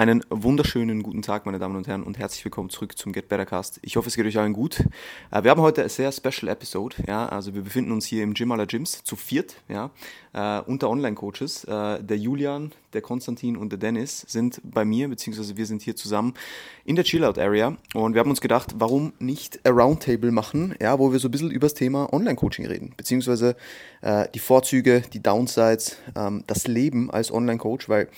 [0.00, 3.44] Einen wunderschönen guten Tag, meine Damen und Herren, und herzlich willkommen zurück zum Get Better
[3.44, 3.80] Cast.
[3.82, 4.80] Ich hoffe, es geht euch allen gut.
[5.30, 6.96] Äh, wir haben heute eine sehr special Episode.
[7.06, 9.90] Ja, also wir befinden uns hier im Gym aller Gyms zu viert, ja,
[10.32, 11.64] äh, unter Online-Coaches.
[11.64, 15.96] Äh, der Julian, der Konstantin und der Dennis sind bei mir, beziehungsweise wir sind hier
[15.96, 16.32] zusammen
[16.86, 17.76] in der Chillout-Area.
[17.92, 21.30] Und wir haben uns gedacht, warum nicht ein Roundtable machen, ja, wo wir so ein
[21.30, 23.54] bisschen über das Thema Online-Coaching reden, beziehungsweise
[24.34, 28.08] die Vorzüge, die Downsides, ähm, das Leben als Online-Coach, weil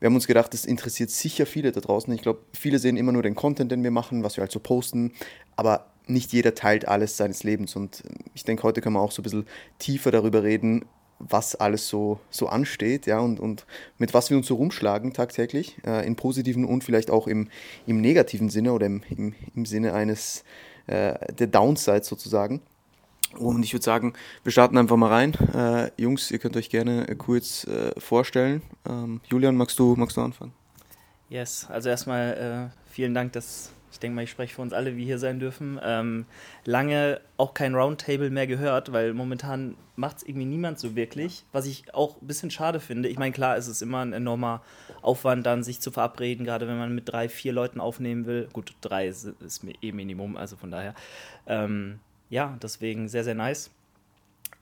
[0.00, 2.12] wir haben uns gedacht, das interessiert sicher viele da draußen.
[2.12, 4.60] Ich glaube, viele sehen immer nur den Content, den wir machen, was wir halt so
[4.60, 5.12] posten,
[5.56, 7.76] aber nicht jeder teilt alles seines Lebens.
[7.76, 8.02] Und
[8.34, 9.46] ich denke, heute können wir auch so ein bisschen
[9.78, 10.84] tiefer darüber reden,
[11.18, 13.66] was alles so, so ansteht, ja, und, und
[13.98, 17.48] mit was wir uns so rumschlagen tagtäglich, äh, im positiven und vielleicht auch im,
[17.86, 20.44] im negativen Sinne oder im, im, im Sinne eines
[20.86, 22.60] äh, der Downsides sozusagen.
[23.36, 25.34] Und ich würde sagen, wir starten einfach mal rein.
[25.54, 28.62] Äh, Jungs, ihr könnt euch gerne äh, kurz äh, vorstellen.
[28.88, 30.52] Ähm, Julian, magst du, magst du anfangen?
[31.28, 34.96] Yes, also erstmal äh, vielen Dank, dass ich denke mal, ich spreche für uns alle,
[34.96, 35.80] wie hier sein dürfen.
[35.80, 36.26] Ähm,
[36.64, 41.64] lange auch kein Roundtable mehr gehört, weil momentan macht es irgendwie niemand so wirklich, was
[41.66, 43.08] ich auch ein bisschen schade finde.
[43.08, 44.62] Ich meine, klar, es ist immer ein enormer
[45.00, 48.48] Aufwand, dann sich zu verabreden, gerade wenn man mit drei, vier Leuten aufnehmen will.
[48.52, 50.94] Gut, drei ist, ist eh Minimum, also von daher.
[51.46, 53.70] Ähm, ja, deswegen sehr, sehr nice.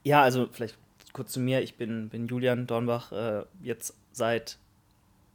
[0.03, 0.77] Ja, also vielleicht
[1.13, 1.61] kurz zu mir.
[1.61, 4.57] Ich bin, bin Julian Dornbach, äh, jetzt seit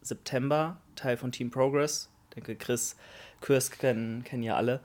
[0.03, 2.11] September Teil von Team Progress.
[2.29, 2.97] Ich denke, Chris,
[3.41, 4.81] Kürsk kennen, kennen ja alle.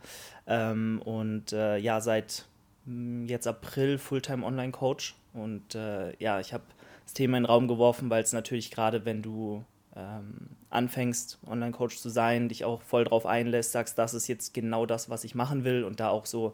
[0.48, 2.46] Ähm, und äh, ja, seit
[2.86, 5.16] mh, hm, jetzt April Fulltime Online-Coach.
[5.34, 6.64] Und äh, ja, ich habe
[7.04, 9.64] das Thema in den Raum geworfen, weil es natürlich gerade, wenn du
[9.96, 14.86] ähm, anfängst, Online-Coach zu sein, dich auch voll drauf einlässt, sagst, das ist jetzt genau
[14.86, 16.54] das, was ich machen will und da auch so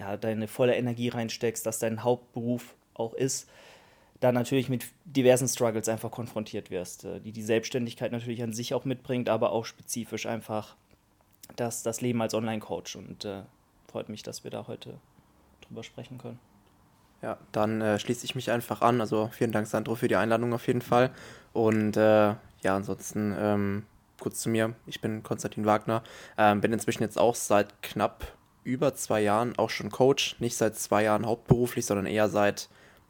[0.00, 3.48] ja, deine volle Energie reinsteckst, dass dein Hauptberuf auch ist,
[4.18, 8.74] da natürlich mit diversen Struggles einfach konfrontiert wirst, äh, die die Selbstständigkeit natürlich an sich
[8.74, 10.76] auch mitbringt, aber auch spezifisch einfach
[11.56, 12.96] das, das Leben als Online-Coach.
[12.96, 13.42] Und äh,
[13.90, 14.94] freut mich, dass wir da heute
[15.66, 16.38] drüber sprechen können.
[17.22, 19.00] Ja, dann äh, schließe ich mich einfach an.
[19.00, 21.10] Also vielen Dank, Sandro, für die Einladung auf jeden Fall.
[21.52, 23.84] Und äh, ja, ansonsten ähm,
[24.18, 24.74] kurz zu mir.
[24.86, 26.02] Ich bin Konstantin Wagner,
[26.38, 28.26] ähm, bin inzwischen jetzt auch seit knapp
[28.64, 30.36] über zwei Jahren auch schon Coach.
[30.40, 32.68] Nicht seit zwei Jahren hauptberuflich, sondern eher seit,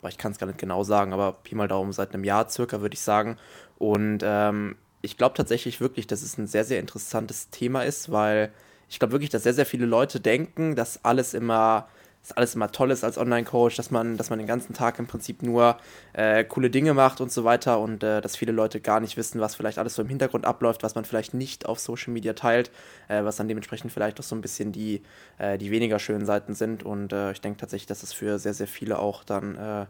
[0.08, 2.80] ich kann es gar nicht genau sagen, aber Pi mal Daumen seit einem Jahr circa,
[2.80, 3.36] würde ich sagen.
[3.78, 8.52] Und ähm, ich glaube tatsächlich wirklich, dass es ein sehr, sehr interessantes Thema ist, weil
[8.88, 11.88] ich glaube wirklich, dass sehr, sehr viele Leute denken, dass alles immer
[12.22, 15.06] dass alles immer toll ist als Online-Coach, dass man, dass man den ganzen Tag im
[15.06, 15.78] Prinzip nur
[16.12, 19.40] äh, coole Dinge macht und so weiter und äh, dass viele Leute gar nicht wissen,
[19.40, 22.70] was vielleicht alles so im Hintergrund abläuft, was man vielleicht nicht auf Social Media teilt,
[23.08, 25.02] äh, was dann dementsprechend vielleicht auch so ein bisschen die,
[25.38, 26.82] äh, die weniger schönen Seiten sind.
[26.82, 29.86] Und äh, ich denke tatsächlich, dass es für sehr, sehr viele auch dann äh,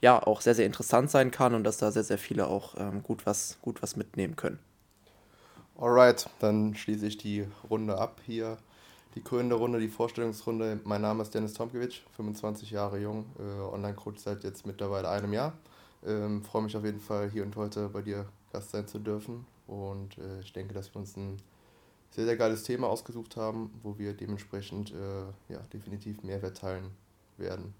[0.00, 3.02] ja auch sehr, sehr interessant sein kann und dass da sehr, sehr viele auch ähm,
[3.02, 4.60] gut, was, gut was mitnehmen können.
[5.78, 8.58] Alright, dann schließe ich die Runde ab hier
[9.14, 10.80] die krönende Runde, die Vorstellungsrunde.
[10.84, 15.52] Mein Name ist Dennis Tomkiewicz, 25 Jahre jung, äh, Online-Coach seit jetzt mittlerweile einem Jahr.
[16.06, 19.46] Ähm, Freue mich auf jeden Fall, hier und heute bei dir Gast sein zu dürfen.
[19.66, 21.38] Und äh, ich denke, dass wir uns ein
[22.10, 26.90] sehr, sehr geiles Thema ausgesucht haben, wo wir dementsprechend äh, ja, definitiv Mehrwert teilen
[27.36, 27.74] werden.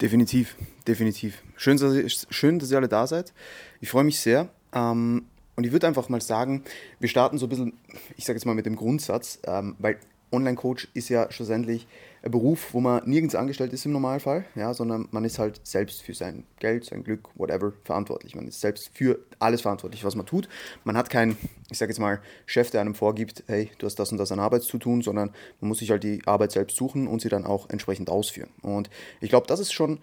[0.00, 0.56] Definitiv,
[0.86, 1.42] definitiv.
[1.56, 3.32] Schön, dass ihr, schön, dass ihr alle da seid.
[3.80, 4.48] Ich freue mich sehr.
[4.72, 5.26] Ähm,
[5.58, 6.62] und ich würde einfach mal sagen,
[7.00, 7.72] wir starten so ein bisschen,
[8.16, 9.98] ich sage jetzt mal mit dem Grundsatz, ähm, weil
[10.30, 11.88] Online-Coach ist ja schlussendlich
[12.22, 16.02] ein Beruf, wo man nirgends angestellt ist im Normalfall, ja, sondern man ist halt selbst
[16.02, 18.36] für sein Geld, sein Glück, whatever, verantwortlich.
[18.36, 20.48] Man ist selbst für alles verantwortlich, was man tut.
[20.84, 21.36] Man hat keinen,
[21.72, 24.38] ich sage jetzt mal, Chef, der einem vorgibt, hey, du hast das und das an
[24.38, 25.30] Arbeit zu tun, sondern
[25.60, 28.50] man muss sich halt die Arbeit selbst suchen und sie dann auch entsprechend ausführen.
[28.62, 28.90] Und
[29.20, 29.98] ich glaube, das ist schon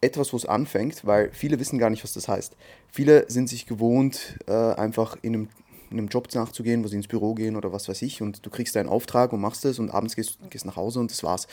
[0.00, 2.56] etwas, wo es anfängt, weil viele wissen gar nicht, was das heißt.
[2.90, 5.48] Viele sind sich gewohnt, äh, einfach in einem,
[5.90, 8.50] in einem Job nachzugehen, wo sie ins Büro gehen oder was weiß ich und du
[8.50, 11.46] kriegst deinen Auftrag und machst es und abends gehst, gehst nach Hause und das war's.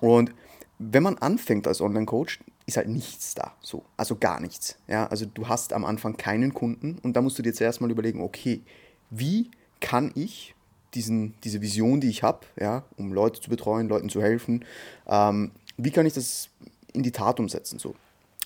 [0.00, 0.32] Und
[0.78, 4.76] wenn man anfängt als Online-Coach, ist halt nichts da, so, also gar nichts.
[4.88, 7.90] Ja, also du hast am Anfang keinen Kunden und da musst du dir zuerst mal
[7.90, 8.62] überlegen, okay,
[9.10, 10.54] wie kann ich
[10.94, 14.64] diesen, diese Vision, die ich habe, ja, um Leute zu betreuen, Leuten zu helfen,
[15.06, 16.48] ähm, wie kann ich das
[16.96, 17.78] in die Tat umsetzen.
[17.78, 17.94] So.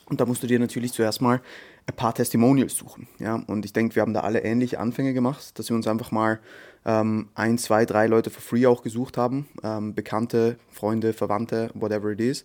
[0.06, 1.40] Und da musst du dir natürlich zuerst mal
[1.86, 3.06] ein paar Testimonials suchen.
[3.18, 3.42] Ja?
[3.46, 6.40] Und ich denke, wir haben da alle ähnliche Anfänge gemacht, dass wir uns einfach mal
[6.84, 12.10] ähm, ein, zwei, drei Leute for free auch gesucht haben, ähm, Bekannte, Freunde, Verwandte, whatever
[12.10, 12.44] it is.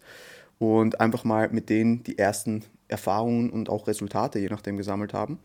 [0.60, 5.40] Und einfach mal mit denen die ersten Erfahrungen und auch Resultate, je nachdem, gesammelt haben.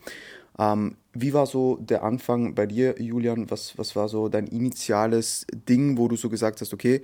[0.58, 3.50] Ähm, wie war so der Anfang bei dir, Julian?
[3.50, 7.02] Was, was war so dein initiales Ding, wo du so gesagt hast, okay,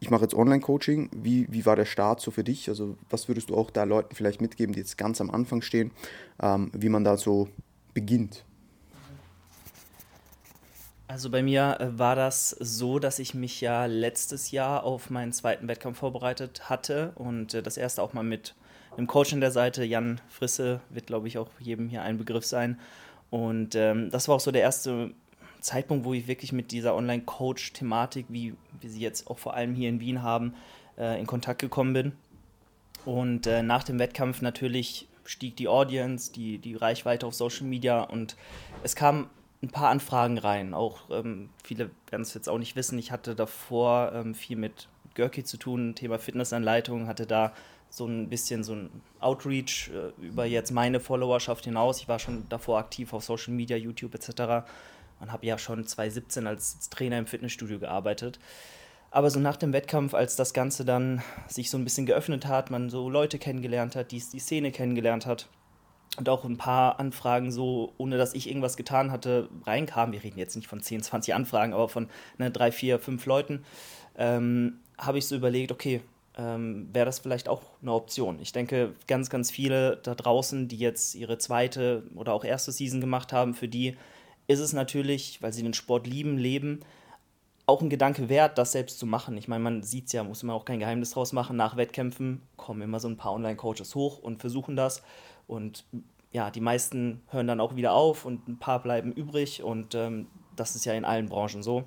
[0.00, 1.10] ich mache jetzt Online-Coaching.
[1.14, 2.68] Wie, wie war der Start so für dich?
[2.68, 5.92] Also was würdest du auch da Leuten vielleicht mitgeben, die jetzt ganz am Anfang stehen,
[6.42, 7.48] ähm, wie man da so
[7.92, 8.44] beginnt?
[11.06, 15.32] Also bei mir äh, war das so, dass ich mich ja letztes Jahr auf meinen
[15.32, 18.54] zweiten Wettkampf vorbereitet hatte und äh, das erste auch mal mit
[18.96, 22.46] einem Coach an der Seite, Jan Frisse, wird glaube ich auch jedem hier ein Begriff
[22.46, 22.78] sein.
[23.28, 25.12] Und ähm, das war auch so der erste
[25.60, 29.88] Zeitpunkt, wo ich wirklich mit dieser Online-Coach-Thematik, wie wir sie jetzt auch vor allem hier
[29.88, 30.54] in Wien haben,
[30.98, 32.12] äh, in Kontakt gekommen bin.
[33.04, 38.02] Und äh, nach dem Wettkampf natürlich stieg die Audience, die, die Reichweite auf Social Media
[38.02, 38.36] und
[38.82, 39.30] es kam
[39.62, 40.74] ein paar Anfragen rein.
[40.74, 42.98] Auch ähm, viele werden es jetzt auch nicht wissen.
[42.98, 47.52] Ich hatte davor ähm, viel mit Görki zu tun, Thema Fitnessanleitung, hatte da
[47.90, 52.00] so ein bisschen so ein Outreach äh, über jetzt meine Followerschaft hinaus.
[52.00, 54.66] Ich war schon davor aktiv auf Social Media, YouTube etc.
[55.20, 58.38] und habe ja schon 2017 als Trainer im Fitnessstudio gearbeitet.
[59.10, 62.70] Aber so nach dem Wettkampf, als das Ganze dann sich so ein bisschen geöffnet hat,
[62.70, 65.48] man so Leute kennengelernt hat, die, die Szene kennengelernt hat,
[66.16, 70.12] und auch ein paar Anfragen so, ohne dass ich irgendwas getan hatte, reinkamen.
[70.12, 73.64] Wir reden jetzt nicht von 10, 20 Anfragen, aber von ne, drei, vier, fünf Leuten,
[74.18, 76.02] ähm, habe ich so überlegt, okay,
[76.36, 78.40] ähm, wäre das vielleicht auch eine Option.
[78.40, 83.00] Ich denke, ganz, ganz viele da draußen, die jetzt ihre zweite oder auch erste Season
[83.00, 83.96] gemacht haben, für die
[84.50, 86.80] ist es natürlich, weil sie den Sport lieben, leben,
[87.66, 89.36] auch ein Gedanke wert, das selbst zu machen.
[89.36, 91.56] Ich meine, man sieht es ja, muss man auch kein Geheimnis draus machen.
[91.56, 95.04] Nach Wettkämpfen kommen immer so ein paar Online-Coaches hoch und versuchen das.
[95.46, 95.84] Und
[96.32, 99.62] ja, die meisten hören dann auch wieder auf und ein paar bleiben übrig.
[99.62, 100.26] Und ähm,
[100.56, 101.84] das ist ja in allen Branchen so.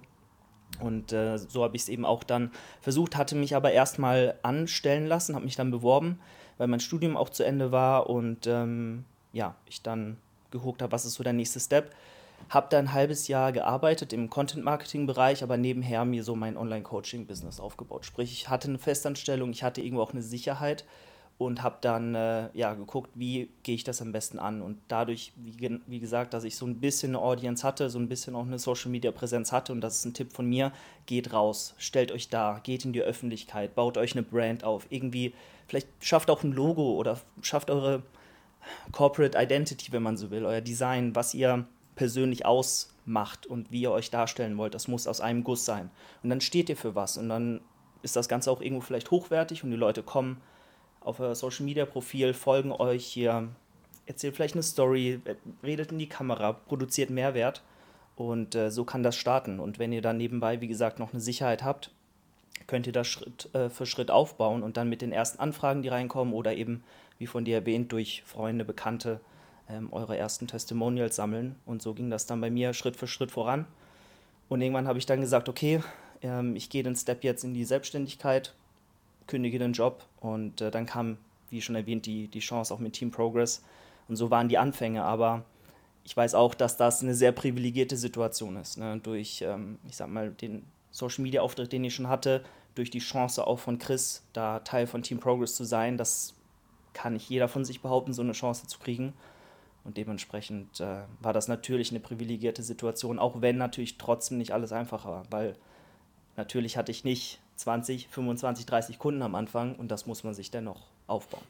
[0.80, 5.06] Und äh, so habe ich es eben auch dann versucht, hatte mich aber erstmal anstellen
[5.06, 6.20] lassen, habe mich dann beworben,
[6.58, 10.18] weil mein Studium auch zu Ende war und ähm, ja, ich dann
[10.50, 11.94] geguckt habe, was ist so der nächste Step.
[12.50, 18.06] Habe da ein halbes Jahr gearbeitet im Content-Marketing-Bereich, aber nebenher mir so mein Online-Coaching-Business aufgebaut.
[18.06, 20.86] Sprich, ich hatte eine Festanstellung, ich hatte irgendwo auch eine Sicherheit
[21.38, 24.62] und habe dann äh, ja, geguckt, wie gehe ich das am besten an.
[24.62, 28.08] Und dadurch, wie, wie, gesagt, dass ich so ein bisschen eine Audience hatte, so ein
[28.08, 30.72] bisschen auch eine Social-Media-Präsenz hatte, und das ist ein Tipp von mir,
[31.06, 35.34] geht raus, stellt euch da, geht in die Öffentlichkeit, baut euch eine Brand auf, irgendwie,
[35.68, 38.04] vielleicht schafft auch ein Logo oder schafft eure
[38.92, 43.92] Corporate Identity, wenn man so will, euer Design, was ihr persönlich ausmacht und wie ihr
[43.92, 44.74] euch darstellen wollt.
[44.74, 45.90] Das muss aus einem Guss sein.
[46.24, 47.62] Und dann steht ihr für was und dann
[48.02, 50.42] ist das Ganze auch irgendwo vielleicht hochwertig und die Leute kommen
[51.02, 53.50] auf euer Social Media Profil, folgen euch hier,
[54.06, 55.22] erzählt vielleicht eine Story,
[55.64, 57.62] redet in die Kamera, produziert Mehrwert
[58.16, 59.60] und äh, so kann das starten.
[59.60, 61.92] Und wenn ihr dann nebenbei, wie gesagt, noch eine Sicherheit habt,
[62.68, 65.90] könnt ihr das Schritt äh, für Schritt aufbauen und dann mit den ersten Anfragen, die
[65.90, 66.84] reinkommen oder eben,
[67.18, 69.20] wie von dir erwähnt, durch Freunde, Bekannte
[69.74, 71.56] ähm, eure ersten Testimonials sammeln.
[71.66, 73.66] Und so ging das dann bei mir Schritt für Schritt voran.
[74.50, 75.82] Und irgendwann habe ich dann gesagt, okay,
[76.22, 78.54] ähm, ich gehe den Step jetzt in die Selbstständigkeit,
[79.28, 81.18] kündige den Job und äh, dann kam,
[81.50, 83.64] wie schon erwähnt, die, die Chance auch mit Team Progress.
[84.08, 85.44] Und so waren die Anfänge, aber
[86.04, 88.78] ich weiß auch, dass das eine sehr privilegierte Situation ist.
[88.78, 89.00] Ne?
[89.02, 92.44] Durch, ähm, ich sag mal, den Social Media Auftritt, den ich schon hatte,
[92.76, 96.34] durch die Chance auch von Chris, da Teil von Team Progress zu sein, das
[96.94, 99.14] kann nicht jeder von sich behaupten, so eine Chance zu kriegen.
[99.84, 104.72] Und dementsprechend äh, war das natürlich eine privilegierte Situation, auch wenn natürlich trotzdem nicht alles
[104.72, 105.56] einfacher war, weil
[106.38, 110.52] natürlich hatte ich nicht 20, 25, 30 Kunden am Anfang und das muss man sich
[110.52, 111.44] dennoch aufbauen.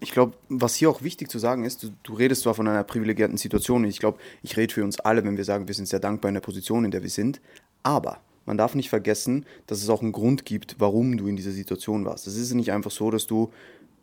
[0.00, 2.82] Ich glaube, was hier auch wichtig zu sagen ist, du, du redest zwar von einer
[2.82, 6.00] privilegierten Situation, ich glaube, ich rede für uns alle, wenn wir sagen, wir sind sehr
[6.00, 7.40] dankbar in der Position, in der wir sind,
[7.84, 11.52] aber man darf nicht vergessen, dass es auch einen Grund gibt, warum du in dieser
[11.52, 12.26] Situation warst.
[12.26, 13.52] Es ist nicht einfach so, dass du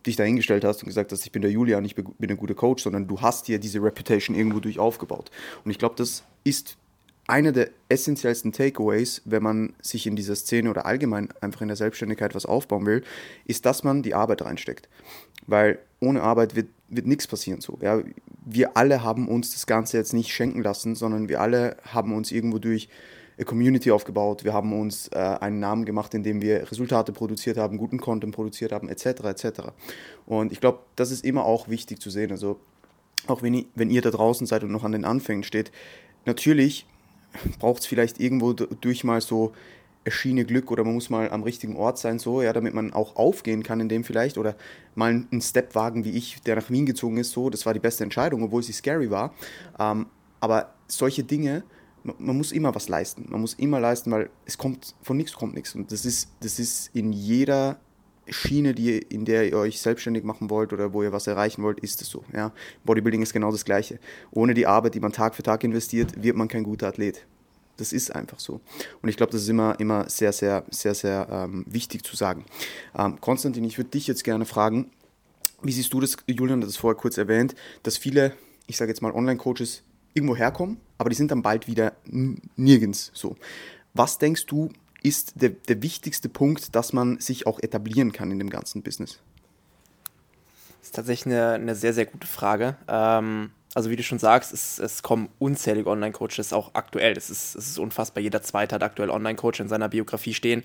[0.06, 2.84] dich dahingestellt hast und gesagt hast, ich bin der Julian, ich bin ein guter Coach,
[2.84, 5.30] sondern du hast dir diese Reputation irgendwo durch aufgebaut.
[5.66, 6.78] Und ich glaube, das ist
[7.28, 11.78] einer der essentiellsten Takeaways, wenn man sich in dieser Szene oder allgemein einfach in der
[11.78, 13.04] Selbstständigkeit was aufbauen will,
[13.46, 14.90] ist, dass man die Arbeit reinsteckt.
[15.46, 17.78] Weil ohne Arbeit wird, wird nichts passieren so.
[17.82, 18.02] Ja,
[18.46, 22.32] wir alle haben uns das Ganze jetzt nicht schenken lassen, sondern wir alle haben uns
[22.32, 22.90] irgendwo durch
[23.40, 27.78] eine Community aufgebaut, wir haben uns äh, einen Namen gemacht, indem wir Resultate produziert haben,
[27.78, 29.06] guten Content produziert haben, etc.
[29.06, 29.46] etc.
[30.26, 32.32] Und ich glaube, das ist immer auch wichtig zu sehen.
[32.32, 32.60] Also
[33.28, 35.72] auch wenn, wenn ihr da draußen seid und noch an den Anfängen steht,
[36.26, 36.86] natürlich
[37.60, 39.54] braucht es vielleicht irgendwo durch mal so
[40.04, 43.16] erschiene Glück oder man muss mal am richtigen Ort sein, so, ja, damit man auch
[43.16, 44.56] aufgehen kann in dem vielleicht oder
[44.96, 47.80] mal einen Step wagen, wie ich, der nach Wien gezogen ist, so, das war die
[47.80, 49.34] beste Entscheidung, obwohl sie scary war.
[49.80, 50.08] Ähm,
[50.42, 51.64] aber solche Dinge,
[52.04, 53.26] man, muss immer was leisten.
[53.30, 55.76] Man muss immer leisten, weil es kommt, von nichts kommt nichts.
[55.76, 57.80] Und das ist, das ist in jeder
[58.28, 61.80] Schiene, die, in der ihr euch selbstständig machen wollt oder wo ihr was erreichen wollt,
[61.80, 62.24] ist es so.
[62.34, 62.52] Ja?
[62.84, 64.00] Bodybuilding ist genau das Gleiche.
[64.32, 67.26] Ohne die Arbeit, die man Tag für Tag investiert, wird man kein guter Athlet.
[67.78, 68.60] Das ist einfach so.
[69.02, 72.46] Und ich glaube, das ist immer, immer sehr, sehr, sehr, sehr ähm, wichtig zu sagen.
[72.98, 74.92] Ähm, Konstantin, ich würde dich jetzt gerne fragen,
[75.62, 78.34] wie siehst du das, Julian hat es vorher kurz erwähnt, dass viele,
[78.68, 83.36] ich sage jetzt mal Online-Coaches irgendwo herkommen, aber die sind dann bald wieder nirgends so.
[83.94, 84.70] Was denkst du,
[85.02, 89.20] ist der, der wichtigste Punkt, dass man sich auch etablieren kann in dem ganzen Business?
[90.80, 92.78] Das ist tatsächlich eine, eine sehr, sehr gute Frage.
[92.88, 97.16] Ähm, also wie du schon sagst, es, es kommen unzählige Online-Coaches auch aktuell.
[97.18, 98.22] Es ist, es ist unfassbar.
[98.22, 100.64] Jeder zweite hat aktuell Online-Coach in seiner Biografie stehen.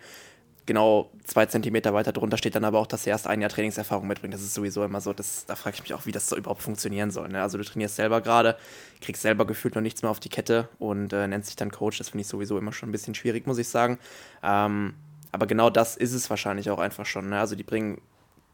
[0.66, 4.06] Genau zwei Zentimeter weiter drunter steht dann aber auch, dass er erst ein Jahr Trainingserfahrung
[4.06, 4.32] mitbringt.
[4.32, 5.12] Das ist sowieso immer so.
[5.12, 7.28] Das, da frage ich mich auch, wie das so überhaupt funktionieren soll.
[7.28, 7.42] Ne?
[7.42, 8.56] Also du trainierst selber gerade,
[9.00, 11.98] kriegst selber gefühlt noch nichts mehr auf die Kette und äh, nennst dich dann Coach.
[11.98, 13.98] Das finde ich sowieso immer schon ein bisschen schwierig, muss ich sagen.
[14.42, 14.94] Ähm,
[15.32, 17.28] aber genau das ist es wahrscheinlich auch einfach schon.
[17.28, 17.38] Ne?
[17.38, 18.00] Also die bringen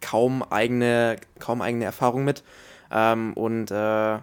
[0.01, 2.43] kaum eigene, kaum eigene Erfahrung mit.
[2.91, 4.19] Ähm, und äh,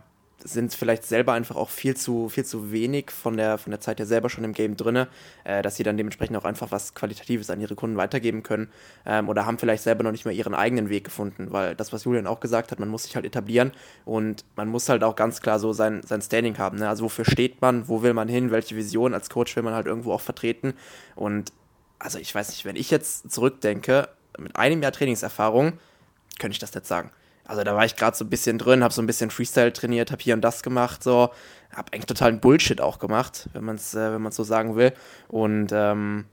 [0.47, 3.99] sind vielleicht selber einfach auch viel zu, viel zu wenig von der, von der Zeit
[3.99, 5.07] her selber schon im Game drin,
[5.43, 8.69] äh, dass sie dann dementsprechend auch einfach was Qualitatives an ihre Kunden weitergeben können
[9.05, 12.05] ähm, oder haben vielleicht selber noch nicht mehr ihren eigenen Weg gefunden, weil das, was
[12.05, 13.71] Julian auch gesagt hat, man muss sich halt etablieren
[14.05, 16.77] und man muss halt auch ganz klar so sein, sein Standing haben.
[16.77, 16.87] Ne?
[16.87, 19.85] Also wofür steht man, wo will man hin, welche Vision als Coach will man halt
[19.85, 20.73] irgendwo auch vertreten
[21.15, 21.51] und
[21.99, 25.73] also ich weiß nicht, wenn ich jetzt zurückdenke, mit einem Jahr Trainingserfahrung,
[26.39, 27.11] könnte ich das nicht sagen.
[27.47, 30.11] Also da war ich gerade so ein bisschen drin, habe so ein bisschen Freestyle trainiert,
[30.11, 31.31] habe hier und das gemacht, so,
[31.71, 34.93] habe eigentlich totalen Bullshit auch gemacht, wenn man es äh, wenn man so sagen will.
[35.29, 36.25] Und ähm,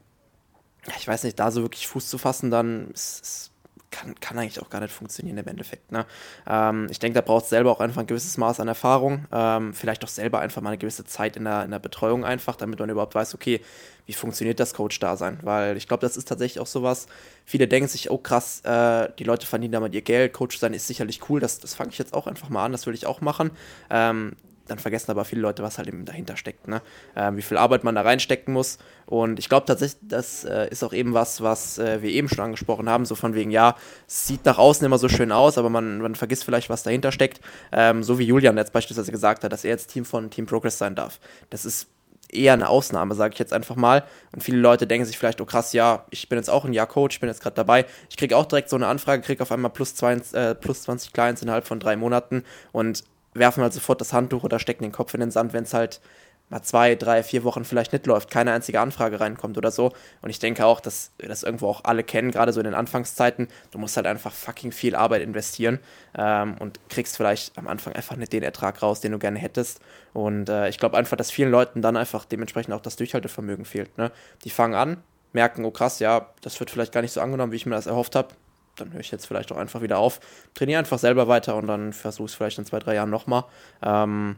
[0.97, 3.51] ich weiß nicht, da so wirklich Fuß zu fassen, dann ist, ist
[3.95, 5.91] kann, kann eigentlich auch gar nicht funktionieren im Endeffekt.
[5.91, 6.05] Ne?
[6.47, 9.73] Ähm, ich denke, da braucht es selber auch einfach ein gewisses Maß an Erfahrung, ähm,
[9.73, 12.79] vielleicht auch selber einfach mal eine gewisse Zeit in der, in der Betreuung einfach, damit
[12.79, 13.61] man überhaupt weiß, okay,
[14.05, 15.39] wie funktioniert das Coach-Dasein?
[15.41, 17.07] Weil ich glaube, das ist tatsächlich auch sowas,
[17.45, 20.87] viele denken sich, oh krass, äh, die Leute verdienen damit ihr Geld, Coach sein ist
[20.87, 23.21] sicherlich cool, das, das fange ich jetzt auch einfach mal an, das will ich auch
[23.21, 23.51] machen.
[23.89, 24.35] Ähm,
[24.67, 26.81] dann vergessen aber viele Leute, was halt eben dahinter steckt, ne?
[27.15, 28.77] Ähm, wie viel Arbeit man da reinstecken muss.
[29.05, 32.43] Und ich glaube tatsächlich, das äh, ist auch eben was, was äh, wir eben schon
[32.43, 33.75] angesprochen haben, so von wegen, ja,
[34.07, 37.11] es sieht nach außen immer so schön aus, aber man, man vergisst vielleicht, was dahinter
[37.11, 37.41] steckt.
[37.71, 40.77] Ähm, so wie Julian jetzt beispielsweise gesagt hat, dass er jetzt Team von Team Progress
[40.77, 41.19] sein darf.
[41.49, 41.87] Das ist
[42.29, 44.03] eher eine Ausnahme, sage ich jetzt einfach mal.
[44.33, 46.87] Und viele Leute denken sich vielleicht, oh krass, ja, ich bin jetzt auch ein Jahr
[46.87, 47.85] Coach, ich bin jetzt gerade dabei.
[48.09, 51.13] Ich kriege auch direkt so eine Anfrage, kriege auf einmal plus, zwei, äh, plus 20
[51.13, 53.03] Clients innerhalb von drei Monaten und
[53.35, 56.01] werfen halt sofort das Handtuch oder stecken den Kopf in den Sand, wenn es halt
[56.49, 59.91] mal zwei, drei, vier Wochen vielleicht nicht läuft, keine einzige Anfrage reinkommt oder so.
[60.21, 62.75] Und ich denke auch, dass wir das irgendwo auch alle kennen, gerade so in den
[62.75, 63.47] Anfangszeiten.
[63.71, 65.79] Du musst halt einfach fucking viel Arbeit investieren
[66.15, 69.79] ähm, und kriegst vielleicht am Anfang einfach nicht den Ertrag raus, den du gerne hättest.
[70.13, 73.97] Und äh, ich glaube einfach, dass vielen Leuten dann einfach dementsprechend auch das Durchhaltevermögen fehlt.
[73.97, 74.11] Ne?
[74.43, 74.97] Die fangen an,
[75.33, 77.87] merken, oh krass, ja, das wird vielleicht gar nicht so angenommen, wie ich mir das
[77.87, 78.29] erhofft habe
[78.75, 80.19] dann höre ich jetzt vielleicht auch einfach wieder auf.
[80.53, 83.45] Trainiere einfach selber weiter und dann versuche es vielleicht in zwei, drei Jahren nochmal.
[83.81, 84.35] Ähm,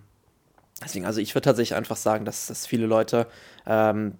[0.84, 3.27] deswegen, also ich würde tatsächlich einfach sagen, dass, dass viele Leute
[3.65, 4.15] ähm,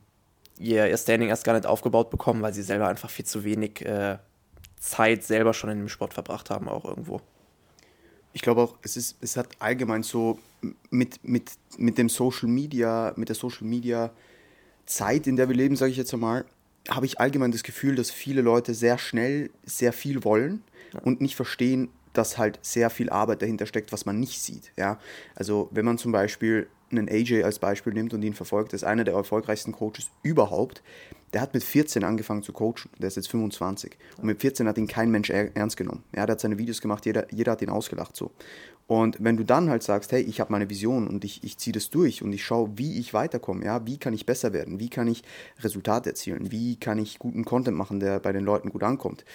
[0.60, 3.86] ihr, ihr Standing erst gar nicht aufgebaut bekommen, weil sie selber einfach viel zu wenig
[3.86, 4.18] äh,
[4.80, 7.22] Zeit selber schon in dem Sport verbracht haben, auch irgendwo.
[8.34, 10.40] Ich glaube auch, es, ist, es hat allgemein so
[10.90, 14.12] mit, mit, mit dem Social Media, mit der Social Media
[14.86, 16.46] Zeit, in der wir leben, sage ich jetzt einmal,
[16.90, 20.64] habe ich allgemein das Gefühl, dass viele Leute sehr schnell sehr viel wollen
[21.04, 24.72] und nicht verstehen, dass halt sehr viel Arbeit dahinter steckt, was man nicht sieht.
[24.78, 25.00] Ja?
[25.36, 29.04] Also wenn man zum Beispiel einen AJ als Beispiel nimmt und ihn verfolgt, ist einer
[29.04, 30.82] der erfolgreichsten Coaches überhaupt.
[31.34, 33.98] Der hat mit 14 angefangen zu coachen, der ist jetzt 25.
[34.18, 36.04] Und mit 14 hat ihn kein Mensch ernst genommen.
[36.16, 38.32] Ja, der hat seine Videos gemacht, jeder, jeder hat ihn ausgelacht so.
[38.88, 41.74] Und wenn du dann halt sagst, hey, ich habe meine Vision und ich, ich ziehe
[41.74, 44.90] das durch und ich schaue, wie ich weiterkomme, ja, wie kann ich besser werden, wie
[44.90, 45.24] kann ich
[45.62, 49.26] Resultate erzielen, wie kann ich guten Content machen, der bei den Leuten gut ankommt.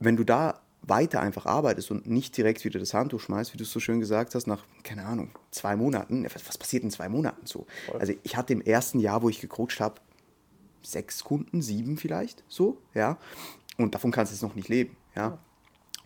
[0.00, 3.64] Wenn du da weiter einfach arbeitest und nicht direkt wieder das Handtuch schmeißt, wie du
[3.64, 6.24] es so schön gesagt hast, nach, keine Ahnung, zwei Monaten.
[6.24, 7.66] Was, was passiert in zwei Monaten so?
[7.98, 9.96] Also ich hatte im ersten Jahr, wo ich gecoacht habe,
[10.86, 13.18] sechs Kunden, sieben vielleicht, so, ja.
[13.76, 15.38] Und davon kannst du jetzt noch nicht leben, ja.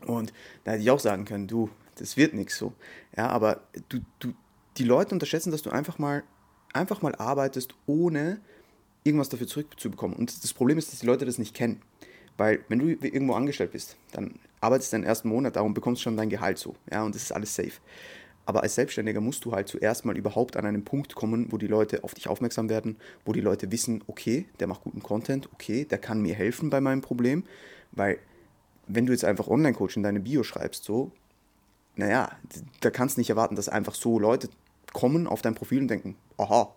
[0.06, 0.32] Und
[0.64, 2.72] da hätte ich auch sagen können, du, das wird nichts so.
[3.16, 4.32] Ja, aber du, du,
[4.76, 6.22] die Leute unterschätzen, dass du einfach mal,
[6.72, 8.40] einfach mal arbeitest, ohne
[9.04, 10.16] irgendwas dafür zurückzubekommen.
[10.16, 11.82] Und das Problem ist, dass die Leute das nicht kennen.
[12.36, 16.00] Weil wenn du irgendwo angestellt bist, dann arbeitest du den ersten Monat da und bekommst
[16.00, 16.74] schon dein Gehalt so.
[16.90, 17.72] Ja, und das ist alles safe.
[18.46, 21.66] Aber als Selbstständiger musst du halt zuerst mal überhaupt an einen Punkt kommen, wo die
[21.66, 25.84] Leute auf dich aufmerksam werden, wo die Leute wissen, okay, der macht guten Content, okay,
[25.84, 27.44] der kann mir helfen bei meinem Problem.
[27.92, 28.18] Weil
[28.86, 31.12] wenn du jetzt einfach Online-Coach in deine Bio schreibst, so,
[31.96, 32.30] naja,
[32.80, 34.48] da kannst du nicht erwarten, dass einfach so Leute
[34.92, 36.74] kommen auf dein Profil und denken, aha,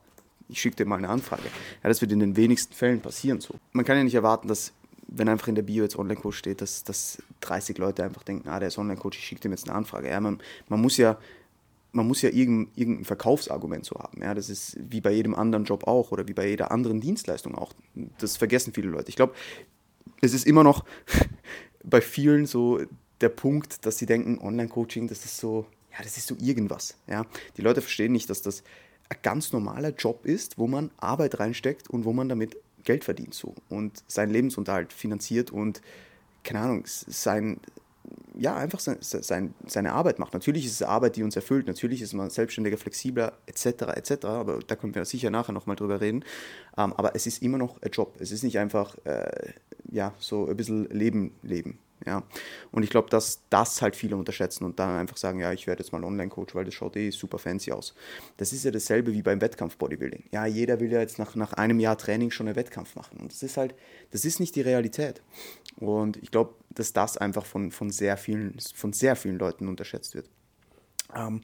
[0.50, 1.43] ich schicke dir mal eine Anfrage.
[1.82, 3.55] Ja, das wird in den wenigsten Fällen passieren so.
[3.72, 4.74] Man kann ja nicht erwarten, dass,
[5.08, 8.60] wenn einfach in der Bio jetzt Online-Coach steht, dass, dass 30 Leute einfach denken, ah,
[8.60, 10.10] der ist Online-Coach, ich schicke dem jetzt eine Anfrage.
[10.10, 11.17] Ja, man, man muss ja
[11.93, 14.21] man muss ja irgendein, irgendein Verkaufsargument so haben.
[14.21, 17.55] Ja, das ist wie bei jedem anderen Job auch oder wie bei jeder anderen Dienstleistung
[17.55, 17.71] auch.
[18.17, 19.09] Das vergessen viele Leute.
[19.09, 19.33] Ich glaube,
[20.21, 20.83] es ist immer noch
[21.83, 22.81] bei vielen so
[23.21, 26.97] der Punkt, dass sie denken, Online-Coaching, das ist so, ja, das ist so irgendwas.
[27.07, 27.25] Ja?
[27.57, 28.63] Die Leute verstehen nicht, dass das
[29.09, 33.33] ein ganz normaler Job ist, wo man Arbeit reinsteckt und wo man damit Geld verdient
[33.33, 35.81] so und seinen Lebensunterhalt finanziert und
[36.43, 37.59] keine Ahnung, sein,
[38.36, 40.33] ja, einfach sein, sein, seine Arbeit macht.
[40.33, 44.60] Natürlich ist es Arbeit, die uns erfüllt, natürlich ist man selbstständiger, flexibler, etc., etc., aber
[44.60, 46.25] da können wir sicher nachher nochmal drüber reden.
[46.77, 48.15] Ähm, aber es ist immer noch ein Job.
[48.19, 49.53] Es ist nicht einfach, äh,
[49.91, 51.77] ja, so ein bisschen Leben, Leben.
[52.05, 52.24] Ja.
[52.72, 55.83] Und ich glaube, dass das halt viele unterschätzen und dann einfach sagen, ja, ich werde
[55.83, 57.93] jetzt mal Online-Coach, weil das schaut eh super fancy aus.
[58.38, 60.25] Das ist ja dasselbe wie beim Wettkampf-Bodybuilding.
[60.31, 63.19] Ja, jeder will ja jetzt nach, nach einem Jahr Training schon einen Wettkampf machen.
[63.22, 63.74] Und das ist halt,
[64.12, 65.22] das ist nicht die Realität.
[65.77, 70.15] Und ich glaube, dass das einfach von, von, sehr vielen, von sehr vielen Leuten unterschätzt
[70.15, 70.29] wird.
[71.15, 71.41] Ähm,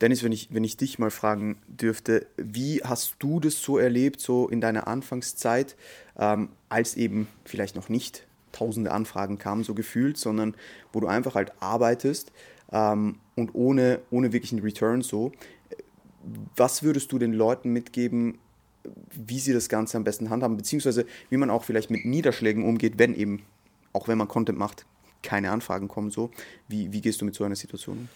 [0.00, 4.20] Dennis, wenn ich, wenn ich dich mal fragen dürfte, wie hast du das so erlebt,
[4.20, 5.76] so in deiner Anfangszeit,
[6.18, 10.54] ähm, als eben vielleicht noch nicht tausende Anfragen kamen, so gefühlt, sondern
[10.92, 12.32] wo du einfach halt arbeitest
[12.72, 15.32] ähm, und ohne, ohne wirklichen Return so.
[16.56, 18.38] Was würdest du den Leuten mitgeben,
[19.12, 22.94] wie sie das Ganze am besten handhaben, beziehungsweise wie man auch vielleicht mit Niederschlägen umgeht,
[22.98, 23.42] wenn eben,
[23.94, 24.84] auch wenn man Content macht,
[25.22, 26.30] keine Anfragen kommen so.
[26.68, 28.08] Wie, wie gehst du mit so einer Situation um?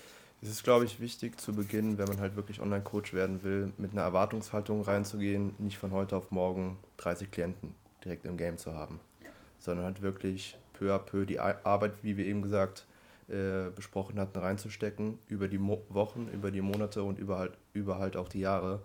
[0.42, 3.92] Es ist, glaube ich, wichtig zu Beginn, wenn man halt wirklich Online-Coach werden will, mit
[3.92, 9.00] einer Erwartungshaltung reinzugehen, nicht von heute auf morgen 30 Klienten direkt im Game zu haben
[9.58, 12.87] sondern halt wirklich peu à peu die Arbeit, wie wir eben gesagt
[13.28, 17.99] äh, besprochen hatten, reinzustecken, über die Mo Wochen, über die Monate und über halt, über
[17.99, 18.80] halt auch die Jahre.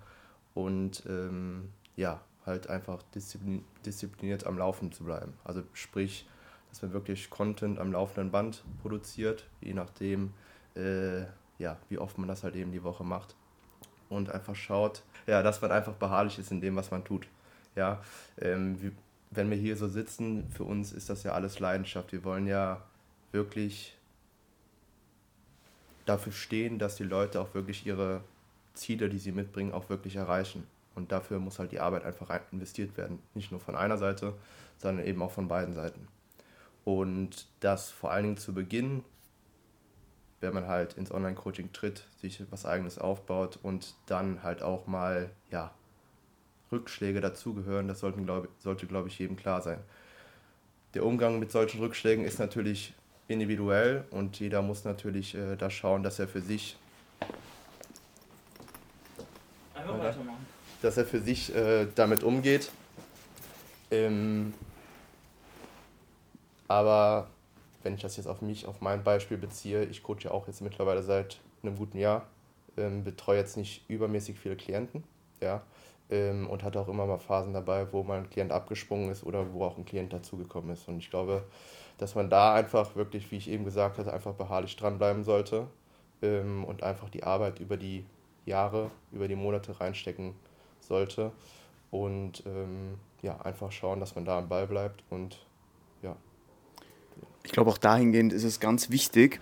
[0.54, 5.34] Und ähm, ja, halt einfach disziplin diszipliniert am Laufen zu bleiben.
[5.44, 6.28] Also sprich,
[6.74, 10.34] dass man wirklich Content am laufenden Band produziert, je nachdem,
[10.76, 11.22] äh,
[11.60, 13.36] ja, wie oft man das halt eben die Woche macht.
[14.10, 17.28] Und einfach schaut, ja, dass man einfach beharrlich ist in dem, was man tut.
[17.76, 18.02] Ja,
[18.42, 18.92] ähm, wie,
[19.30, 22.12] wenn wir hier so sitzen, für uns ist das ja alles Leidenschaft.
[22.12, 22.82] Wir wollen ja
[23.32, 23.96] wirklich
[26.08, 28.22] dafür stehen, dass die Leute auch wirklich ihre
[28.74, 30.66] Ziele, die sie mitbringen, auch wirklich erreichen.
[30.96, 33.20] Und dafür muss halt die Arbeit einfach investiert werden.
[33.36, 34.34] Nicht nur von einer Seite,
[34.80, 36.08] sondern eben auch von beiden Seiten.
[36.86, 39.04] Und das vor allen Dingen zu Beginn,
[40.42, 45.30] wenn man halt ins Online-Coaching tritt, sich was eigenes aufbaut und dann halt auch mal,
[45.52, 45.74] ja,
[46.72, 49.80] Rückschläge dazugehören, das sollten, glaub, sollte, glaube ich, jedem klar sein.
[50.96, 52.94] Der Umgang mit solchen Rückschlägen ist natürlich
[53.28, 56.78] individuell und jeder muss natürlich äh, da schauen, dass er für sich
[60.82, 62.70] dass er für sich äh, damit umgeht.
[63.92, 64.54] Ähm,
[66.68, 67.28] aber
[67.84, 70.62] wenn ich das jetzt auf mich, auf mein Beispiel beziehe, ich coache ja auch jetzt
[70.62, 72.26] mittlerweile seit einem guten Jahr,
[72.78, 75.04] ähm, betreue jetzt nicht übermäßig viele Klienten,
[75.42, 75.62] ja,
[76.10, 79.54] ähm, und hatte auch immer mal Phasen dabei, wo mal ein Klient abgesprungen ist oder
[79.54, 80.88] wo auch ein Klient dazugekommen ist.
[80.88, 81.44] Und ich glaube,
[81.98, 85.68] dass man da einfach wirklich, wie ich eben gesagt hatte, einfach beharrlich dranbleiben sollte
[86.22, 88.06] ähm, und einfach die Arbeit über die
[88.46, 90.36] Jahre, über die Monate reinstecken
[90.80, 91.32] sollte
[91.92, 95.38] und ähm, ja, einfach schauen, dass man da am Ball bleibt und.
[97.44, 99.40] Ich glaube, auch dahingehend ist es ganz wichtig,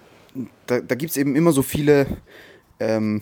[0.66, 2.08] da, da gibt es eben immer so viele
[2.80, 3.22] ähm,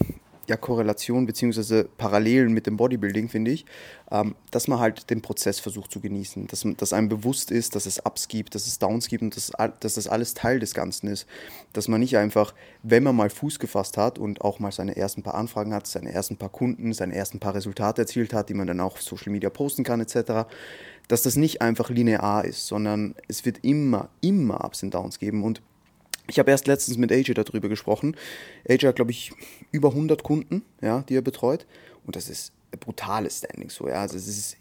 [0.50, 1.86] ja, Korrelation bzw.
[1.98, 3.66] Parallelen mit dem Bodybuilding, finde ich,
[4.12, 7.86] ähm, dass man halt den Prozess versucht zu genießen, dass, dass einem bewusst ist, dass
[7.86, 11.08] es Ups gibt, dass es Downs gibt und dass, dass das alles Teil des Ganzen
[11.08, 11.28] ist.
[11.74, 15.24] Dass man nicht einfach, wenn man mal Fuß gefasst hat und auch mal seine ersten
[15.24, 18.68] paar Anfragen hat, seine ersten paar Kunden, seine ersten paar Resultate erzielt hat, die man
[18.68, 20.48] dann auch auf Social Media posten kann etc.,
[21.08, 25.44] dass das nicht einfach linear ist, sondern es wird immer, immer Ups und Downs geben
[25.44, 25.60] und
[26.30, 28.16] ich habe erst letztens mit AJ darüber gesprochen.
[28.68, 29.32] AJ hat, glaube ich,
[29.72, 31.66] über 100 Kunden, ja, die er betreut.
[32.06, 34.02] Und das ist brutales Standing so, ja.
[34.02, 34.58] Also es ist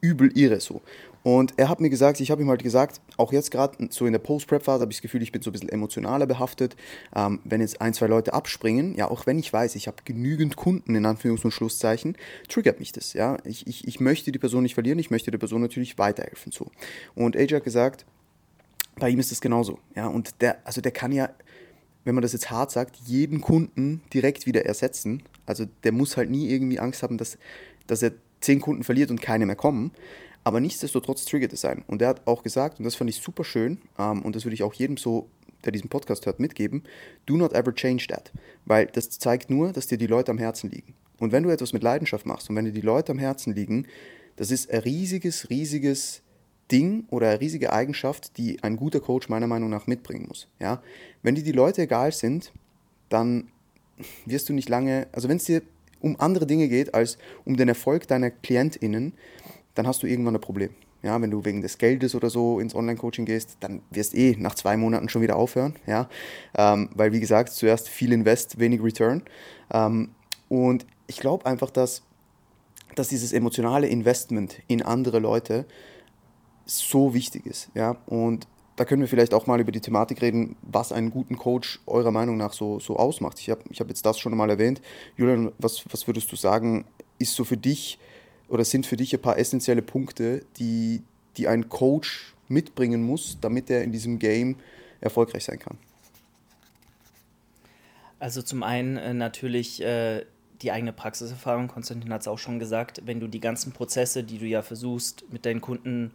[0.00, 0.82] übel irre so.
[1.22, 4.12] Und er hat mir gesagt, ich habe ihm halt gesagt, auch jetzt gerade so in
[4.12, 6.74] der Post-Prep-Phase habe ich das Gefühl, ich bin so ein bisschen emotionaler behaftet.
[7.14, 10.56] Ähm, wenn jetzt ein, zwei Leute abspringen, ja, auch wenn ich weiß, ich habe genügend
[10.56, 12.16] Kunden, in Anführungs- und Schlusszeichen,
[12.48, 13.38] triggert mich das, ja.
[13.44, 16.66] Ich, ich, ich möchte die Person nicht verlieren, ich möchte der Person natürlich weiterhelfen, so.
[17.14, 18.04] Und AJ hat gesagt,
[18.96, 19.78] bei ihm ist das genauso.
[19.94, 21.30] Ja, und der, also der kann ja,
[22.04, 25.22] wenn man das jetzt hart sagt, jeden Kunden direkt wieder ersetzen.
[25.46, 27.38] Also der muss halt nie irgendwie Angst haben, dass,
[27.86, 29.92] dass er zehn Kunden verliert und keine mehr kommen.
[30.44, 31.84] Aber nichtsdestotrotz triggert es sein.
[31.86, 34.54] Und er hat auch gesagt, und das fand ich super schön, ähm, und das würde
[34.54, 35.28] ich auch jedem so,
[35.64, 36.82] der diesen Podcast hört, mitgeben,
[37.26, 38.32] do not ever change that.
[38.64, 40.94] Weil das zeigt nur, dass dir die Leute am Herzen liegen.
[41.20, 43.86] Und wenn du etwas mit Leidenschaft machst und wenn dir die Leute am Herzen liegen,
[44.34, 46.22] das ist ein riesiges, riesiges
[46.72, 50.48] Ding oder eine riesige Eigenschaft, die ein guter Coach meiner Meinung nach mitbringen muss.
[50.58, 50.82] Ja?
[51.22, 52.52] Wenn dir die Leute egal sind,
[53.08, 53.48] dann
[54.26, 55.62] wirst du nicht lange, also wenn es dir
[56.00, 59.12] um andere Dinge geht als um den Erfolg deiner KlientInnen,
[59.74, 60.70] dann hast du irgendwann ein Problem.
[61.02, 64.54] Ja, wenn du wegen des Geldes oder so ins Online-Coaching gehst, dann wirst eh nach
[64.54, 65.74] zwei Monaten schon wieder aufhören.
[65.86, 66.08] Ja?
[66.56, 69.22] Ähm, weil, wie gesagt, zuerst viel Invest, wenig Return.
[69.72, 70.10] Ähm,
[70.48, 72.02] und ich glaube einfach, dass
[72.94, 75.64] dass dieses emotionale Investment in andere Leute
[76.78, 77.70] so wichtig ist.
[77.74, 77.96] Ja?
[78.06, 81.80] Und da können wir vielleicht auch mal über die Thematik reden, was einen guten Coach
[81.86, 83.38] eurer Meinung nach so, so ausmacht.
[83.38, 84.80] Ich habe ich hab jetzt das schon mal erwähnt.
[85.16, 86.84] Julian, was, was würdest du sagen,
[87.18, 87.98] ist so für dich
[88.48, 91.02] oder sind für dich ein paar essentielle Punkte, die,
[91.36, 94.56] die ein Coach mitbringen muss, damit er in diesem Game
[95.00, 95.78] erfolgreich sein kann?
[98.18, 100.24] Also zum einen äh, natürlich äh,
[100.62, 101.68] die eigene Praxiserfahrung.
[101.68, 105.24] Konstantin hat es auch schon gesagt, wenn du die ganzen Prozesse, die du ja versuchst
[105.30, 106.12] mit deinen Kunden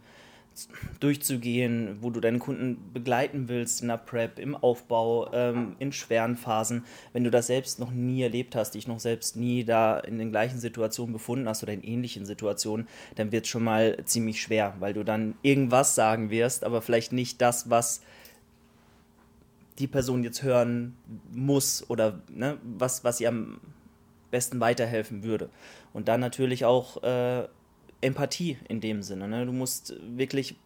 [1.00, 6.36] durchzugehen, wo du deine Kunden begleiten willst in der Prep, im Aufbau, ähm, in schweren
[6.36, 10.18] Phasen, wenn du das selbst noch nie erlebt hast, dich noch selbst nie da in
[10.18, 14.40] den gleichen Situationen befunden hast oder in ähnlichen Situationen, dann wird es schon mal ziemlich
[14.40, 18.02] schwer, weil du dann irgendwas sagen wirst, aber vielleicht nicht das, was
[19.78, 20.96] die Person jetzt hören
[21.32, 23.60] muss oder ne, was, was ihr am
[24.30, 25.48] besten weiterhelfen würde.
[25.92, 27.48] Und dann natürlich auch äh,
[28.00, 29.28] Empathie in dem Sinne.
[29.28, 29.46] Ne?
[29.46, 30.56] Du musst wirklich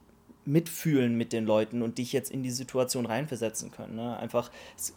[0.44, 3.94] mitfühlen mit den Leuten und dich jetzt in die Situation reinversetzen können.
[3.94, 4.16] Ne?
[4.16, 4.50] Einfach,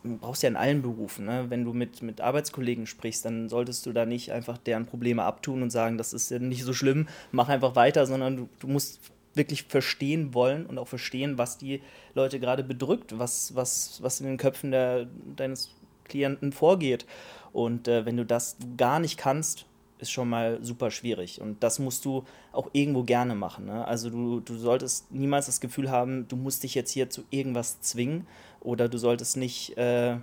[0.03, 1.25] du brauchst ja in allen Berufen.
[1.25, 1.45] Ne?
[1.49, 5.61] Wenn du mit, mit Arbeitskollegen sprichst, dann solltest du da nicht einfach deren Probleme abtun
[5.61, 8.99] und sagen, das ist ja nicht so schlimm, mach einfach weiter, sondern du, du musst
[9.35, 11.81] wirklich verstehen wollen und auch verstehen, was die
[12.13, 17.05] Leute gerade bedrückt, was, was, was in den Köpfen der, deines Klienten vorgeht.
[17.51, 19.65] Und äh, wenn du das gar nicht kannst,
[19.97, 21.41] ist schon mal super schwierig.
[21.41, 23.65] Und das musst du auch irgendwo gerne machen.
[23.65, 23.85] Ne?
[23.87, 27.81] Also du, du solltest niemals das Gefühl haben, du musst dich jetzt hier zu irgendwas
[27.81, 28.27] zwingen
[28.59, 30.15] oder du solltest nicht, äh,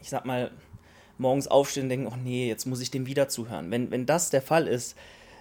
[0.00, 0.50] ich sag mal,
[1.18, 3.70] morgens aufstehen und denken, oh nee, jetzt muss ich dem wieder zuhören.
[3.70, 4.96] Wenn, wenn das der Fall ist,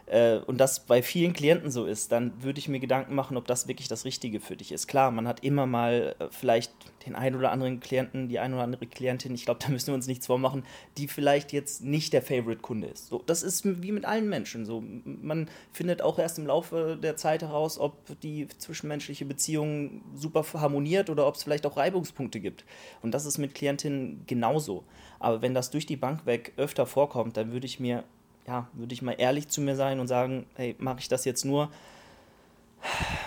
[0.09, 3.45] äh, und das bei vielen Klienten so ist, dann würde ich mir Gedanken machen, ob
[3.45, 4.87] das wirklich das Richtige für dich ist.
[4.87, 6.71] Klar, man hat immer mal äh, vielleicht
[7.05, 9.93] den einen oder anderen Klienten, die eine oder andere Klientin, ich glaube, da müssen wir
[9.93, 10.63] uns nichts vormachen,
[10.97, 13.07] die vielleicht jetzt nicht der Favorite-Kunde ist.
[13.07, 14.83] So, das ist wie mit allen Menschen so.
[15.05, 21.09] Man findet auch erst im Laufe der Zeit heraus, ob die zwischenmenschliche Beziehung super harmoniert
[21.09, 22.65] oder ob es vielleicht auch Reibungspunkte gibt.
[23.01, 24.83] Und das ist mit Klientinnen genauso.
[25.19, 28.03] Aber wenn das durch die Bank weg öfter vorkommt, dann würde ich mir
[28.47, 31.45] ja, würde ich mal ehrlich zu mir sein und sagen, hey, mache ich das jetzt
[31.45, 31.69] nur,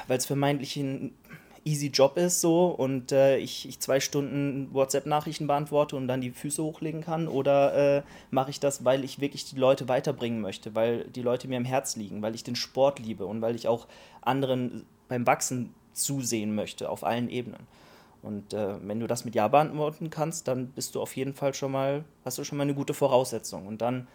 [0.09, 1.14] weil es vermeintlich ein
[1.64, 6.31] easy Job ist so und äh, ich, ich zwei Stunden WhatsApp-Nachrichten beantworte und dann die
[6.31, 10.75] Füße hochlegen kann oder äh, mache ich das, weil ich wirklich die Leute weiterbringen möchte,
[10.75, 13.68] weil die Leute mir im Herz liegen, weil ich den Sport liebe und weil ich
[13.68, 13.87] auch
[14.22, 17.66] anderen beim Wachsen zusehen möchte auf allen Ebenen.
[18.22, 21.55] Und äh, wenn du das mit Ja beantworten kannst, dann bist du auf jeden Fall
[21.55, 23.66] schon mal, hast du schon mal eine gute Voraussetzung.
[23.66, 24.07] Und dann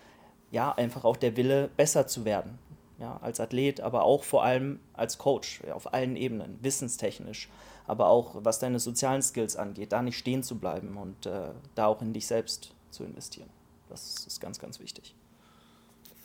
[0.52, 2.58] ja, einfach auch der Wille, besser zu werden.
[3.00, 7.48] Ja, als Athlet, aber auch vor allem als Coach, ja, auf allen Ebenen, wissenstechnisch,
[7.86, 11.86] aber auch was deine sozialen Skills angeht, da nicht stehen zu bleiben und äh, da
[11.86, 13.50] auch in dich selbst zu investieren.
[13.90, 15.14] Das ist ganz, ganz wichtig.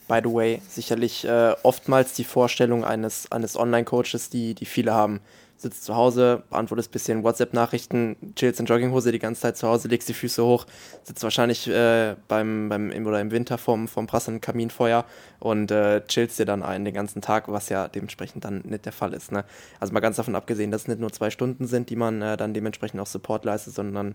[0.08, 5.20] By the way, sicherlich äh, oftmals die Vorstellung eines, eines Online-Coaches, die, die viele haben
[5.62, 9.88] sitzt zu Hause, beantwortest ein bisschen WhatsApp-Nachrichten, chillst in Jogginghose die ganze Zeit zu Hause,
[9.88, 10.66] legst die Füße hoch,
[11.04, 15.04] sitzt wahrscheinlich äh, beim, beim im, oder im Winter vorm, vorm prassenden Kaminfeuer
[15.38, 18.92] und äh, chillst dir dann ein den ganzen Tag, was ja dementsprechend dann nicht der
[18.92, 19.32] Fall ist.
[19.32, 19.44] Ne?
[19.80, 22.36] Also mal ganz davon abgesehen, dass es nicht nur zwei Stunden sind, die man äh,
[22.36, 24.14] dann dementsprechend auch Support leistet, sondern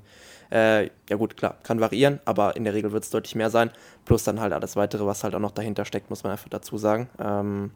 [0.51, 3.71] äh, ja gut, klar, kann variieren, aber in der Regel wird es deutlich mehr sein.
[4.05, 6.77] Plus dann halt alles weitere, was halt auch noch dahinter steckt, muss man einfach dazu
[6.77, 7.09] sagen.
[7.19, 7.71] Ähm,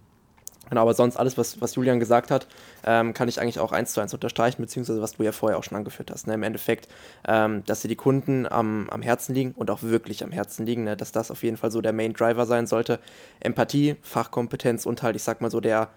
[0.72, 2.48] Genau, aber sonst alles, was, was Julian gesagt hat,
[2.86, 5.66] ähm, kann ich eigentlich auch eins zu eins unterstreichen, beziehungsweise was du ja vorher auch
[5.66, 6.28] schon angeführt hast.
[6.28, 6.34] Ne?
[6.36, 6.88] Im Endeffekt,
[7.28, 10.86] ähm, dass dir die Kunden am, am Herzen liegen und auch wirklich am Herzen liegen,
[10.86, 10.96] ne?
[10.96, 13.00] dass das auf jeden Fall so der Main Driver sein sollte.
[13.42, 15.90] Empathie, Fachkompetenz und halt, ich sag mal so, der,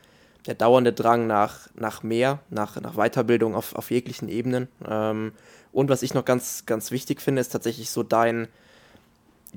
[0.48, 4.66] der dauernde Drang nach, nach mehr, nach, nach Weiterbildung auf, auf jeglichen Ebenen.
[4.84, 5.34] Ähm,
[5.70, 8.48] und was ich noch ganz, ganz wichtig finde, ist tatsächlich so dein,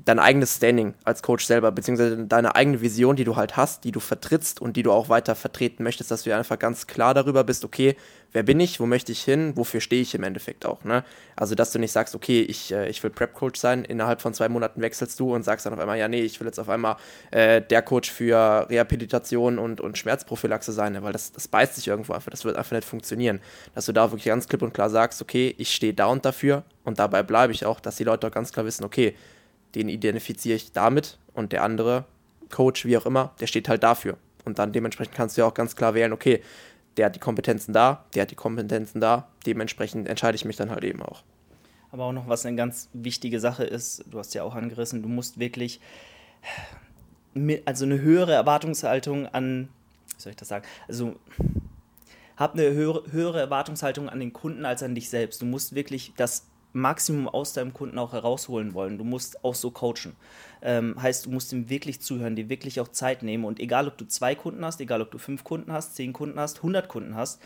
[0.04, 3.92] dein eigenes Standing als Coach selber, beziehungsweise deine eigene Vision, die du halt hast, die
[3.92, 7.44] du vertrittst und die du auch weiter vertreten möchtest, dass du einfach ganz klar darüber
[7.44, 7.96] bist, okay,
[8.32, 11.04] wer bin ich, wo möchte ich hin, wofür stehe ich im Endeffekt auch, ne?
[11.36, 14.48] Also, dass du nicht sagst, okay, ich, äh, ich will Prep-Coach sein, innerhalb von zwei
[14.48, 16.96] Monaten wechselst du und sagst dann auf einmal, ja, nee, ich will jetzt auf einmal
[17.30, 21.02] äh, der Coach für Rehabilitation und, und Schmerzprophylaxe sein, ne?
[21.02, 23.40] weil das, das beißt sich irgendwo einfach, das wird einfach nicht funktionieren.
[23.74, 26.64] Dass du da wirklich ganz klipp und klar sagst, okay, ich stehe da und dafür
[26.84, 29.14] und dabei bleibe ich auch, dass die Leute auch ganz klar wissen, okay,
[29.74, 32.04] den identifiziere ich damit und der andere
[32.50, 34.16] Coach, wie auch immer, der steht halt dafür.
[34.44, 36.42] Und dann dementsprechend kannst du ja auch ganz klar wählen, okay,
[36.96, 40.70] der hat die Kompetenzen da, der hat die Kompetenzen da, dementsprechend entscheide ich mich dann
[40.70, 41.22] halt eben auch.
[41.90, 45.08] Aber auch noch was eine ganz wichtige Sache ist, du hast ja auch angerissen, du
[45.08, 45.80] musst wirklich
[47.64, 49.68] also eine höhere Erwartungshaltung an,
[50.16, 51.16] wie soll ich das sagen, also
[52.36, 55.42] hab eine höhere, höhere Erwartungshaltung an den Kunden als an dich selbst.
[55.42, 58.98] Du musst wirklich das Maximum aus deinem Kunden auch herausholen wollen.
[58.98, 60.16] Du musst auch so coachen.
[60.60, 63.44] Ähm, heißt, du musst ihm wirklich zuhören, dir wirklich auch Zeit nehmen.
[63.44, 66.38] Und egal, ob du zwei Kunden hast, egal, ob du fünf Kunden hast, zehn Kunden
[66.38, 67.40] hast, 100 Kunden hast,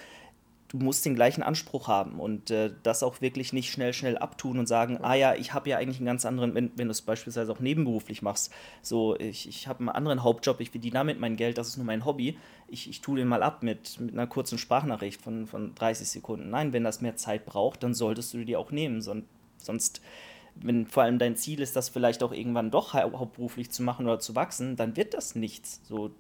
[0.73, 4.59] du musst den gleichen Anspruch haben und äh, das auch wirklich nicht schnell, schnell abtun
[4.59, 7.03] und sagen, ah ja, ich habe ja eigentlich einen ganz anderen, wenn, wenn du es
[7.03, 11.37] beispielsweise auch nebenberuflich machst, so, ich, ich habe einen anderen Hauptjob, ich verdiene damit mein
[11.37, 14.27] Geld, das ist nur mein Hobby, ich, ich tue den mal ab mit, mit einer
[14.27, 16.49] kurzen Sprachnachricht von, von 30 Sekunden.
[16.49, 19.25] Nein, wenn das mehr Zeit braucht, dann solltest du die auch nehmen, Son
[19.59, 20.01] sonst
[20.55, 24.19] wenn vor allem dein Ziel ist, das vielleicht auch irgendwann doch hauptberuflich zu machen oder
[24.19, 25.81] zu wachsen, dann wird das nichts.
[25.85, 26.11] So,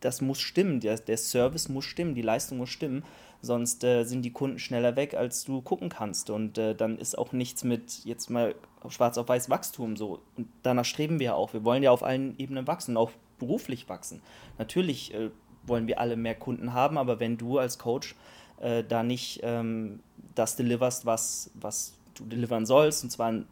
[0.00, 3.04] das muss stimmen, der, der Service muss stimmen, die Leistung muss stimmen,
[3.42, 6.30] sonst äh, sind die Kunden schneller weg, als du gucken kannst.
[6.30, 8.54] Und äh, dann ist auch nichts mit jetzt mal
[8.88, 10.20] schwarz auf weiß Wachstum so.
[10.36, 11.52] Und danach streben wir auch.
[11.52, 14.22] Wir wollen ja auf allen Ebenen wachsen, auch beruflich wachsen.
[14.58, 15.30] Natürlich äh,
[15.64, 18.14] wollen wir alle mehr Kunden haben, aber wenn du als Coach
[18.60, 20.00] äh, da nicht ähm,
[20.34, 23.46] das deliverst, was, was du delivern sollst, und zwar einen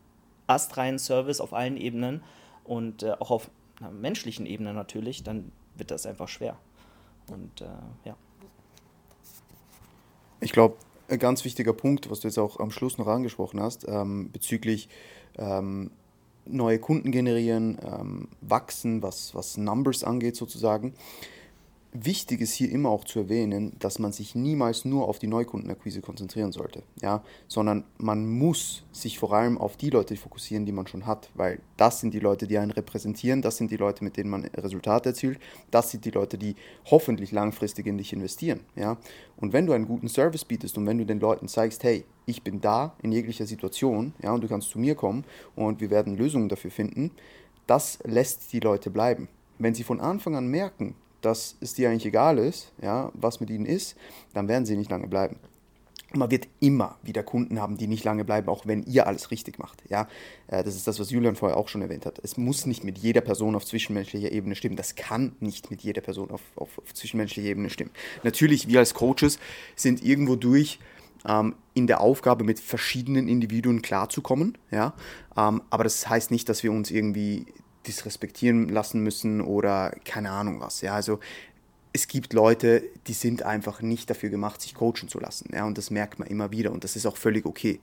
[0.47, 2.23] astreinen Service auf allen Ebenen
[2.65, 6.57] und äh, auch auf einer menschlichen Ebene natürlich, dann wird das einfach schwer.
[7.31, 7.67] Und äh,
[8.05, 8.17] ja.
[10.41, 10.77] Ich glaube,
[11.09, 14.89] ein ganz wichtiger Punkt, was du jetzt auch am Schluss noch angesprochen hast, ähm, bezüglich
[15.37, 15.91] ähm,
[16.47, 20.95] neue Kunden generieren, ähm, wachsen, was, was Numbers angeht sozusagen,
[21.93, 26.03] Wichtig ist hier immer auch zu erwähnen, dass man sich niemals nur auf die Neukundenakquise
[26.03, 30.87] konzentrieren sollte, ja, sondern man muss sich vor allem auf die Leute fokussieren, die man
[30.87, 34.19] schon hat, weil das sind die Leute, die einen repräsentieren, das sind die Leute, mit
[34.19, 35.39] denen man Resultate erzielt,
[35.71, 36.57] das sind die Leute, die
[36.91, 38.99] hoffentlich langfristig in dich investieren, ja.
[39.39, 42.43] Und wenn du einen guten Service bietest und wenn du den Leuten zeigst, hey, ich
[42.43, 45.25] bin da in jeglicher Situation, ja, und du kannst zu mir kommen
[45.57, 47.13] und wir werden Lösungen dafür finden,
[47.67, 49.29] das lässt die Leute bleiben.
[49.59, 53.51] Wenn sie von Anfang an merken, dass es dir eigentlich egal ist, ja, was mit
[53.51, 53.97] ihnen ist,
[54.35, 55.37] dann werden sie nicht lange bleiben.
[56.15, 59.59] man wird immer wieder Kunden haben, die nicht lange bleiben, auch wenn ihr alles richtig
[59.59, 59.83] macht.
[59.91, 60.09] Ja,
[60.47, 62.19] äh, das ist das, was Julian vorher auch schon erwähnt hat.
[62.23, 64.77] Es muss nicht mit jeder Person auf zwischenmenschlicher Ebene stimmen.
[64.77, 67.91] Das kann nicht mit jeder Person auf, auf, auf zwischenmenschlicher Ebene stimmen.
[68.23, 69.39] Natürlich, wir als Coaches
[69.77, 70.79] sind irgendwo durch
[71.27, 74.57] ähm, in der Aufgabe, mit verschiedenen Individuen klarzukommen.
[74.71, 74.95] Ja?
[75.37, 77.47] Ähm, aber das heißt nicht, dass wir uns irgendwie
[77.87, 80.81] disrespektieren lassen müssen oder keine Ahnung was.
[80.81, 81.21] Ja, also
[81.93, 85.51] es gibt Leute, die sind einfach nicht dafür gemacht, sich coachen zu lassen.
[85.53, 87.81] Ja, und das merkt man immer wieder und das ist auch völlig okay.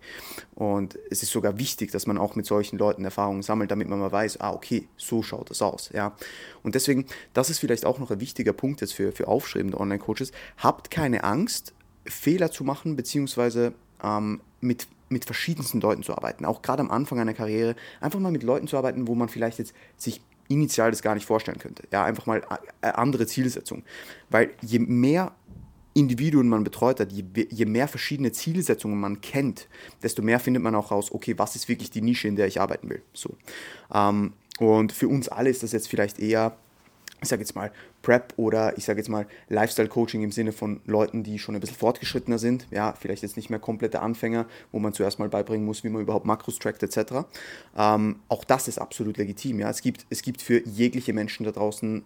[0.54, 4.00] Und es ist sogar wichtig, dass man auch mit solchen Leuten Erfahrungen sammelt, damit man
[4.00, 5.90] mal weiß, ah, okay, so schaut das aus.
[5.94, 6.16] Ja,
[6.64, 10.32] und deswegen, das ist vielleicht auch noch ein wichtiger Punkt jetzt für, für aufstrebende Online-Coaches.
[10.58, 11.74] Habt keine Angst,
[12.06, 17.20] Fehler zu machen, beziehungsweise ähm, mit mit verschiedensten Leuten zu arbeiten, auch gerade am Anfang
[17.20, 21.02] einer Karriere, einfach mal mit Leuten zu arbeiten, wo man vielleicht jetzt sich initial das
[21.02, 21.84] gar nicht vorstellen könnte.
[21.92, 22.42] Ja, einfach mal
[22.82, 23.84] äh, andere Zielsetzung.
[24.30, 25.34] Weil je mehr
[25.94, 29.68] Individuen man betreut hat, je, je, mehr verschiedene Zielsetzungen man kennt,
[30.04, 32.60] desto mehr findet man auch raus, okay, was ist wirklich die Nische, in der ich
[32.60, 33.02] arbeiten will.
[33.14, 33.36] So.
[33.94, 36.58] Ähm, und für uns alle ist das jetzt vielleicht eher
[37.22, 41.24] ich sage jetzt mal, Prep oder ich sage jetzt mal Lifestyle-Coaching im Sinne von Leuten,
[41.24, 42.68] die schon ein bisschen fortgeschrittener sind.
[42.72, 46.02] Ja, vielleicht jetzt nicht mehr komplette Anfänger, wo man zuerst mal beibringen muss, wie man
[46.02, 47.26] überhaupt Makros trackt etc.
[47.78, 49.60] Ähm, auch das ist absolut legitim.
[49.60, 52.04] Ja, es gibt, es gibt für jegliche Menschen da draußen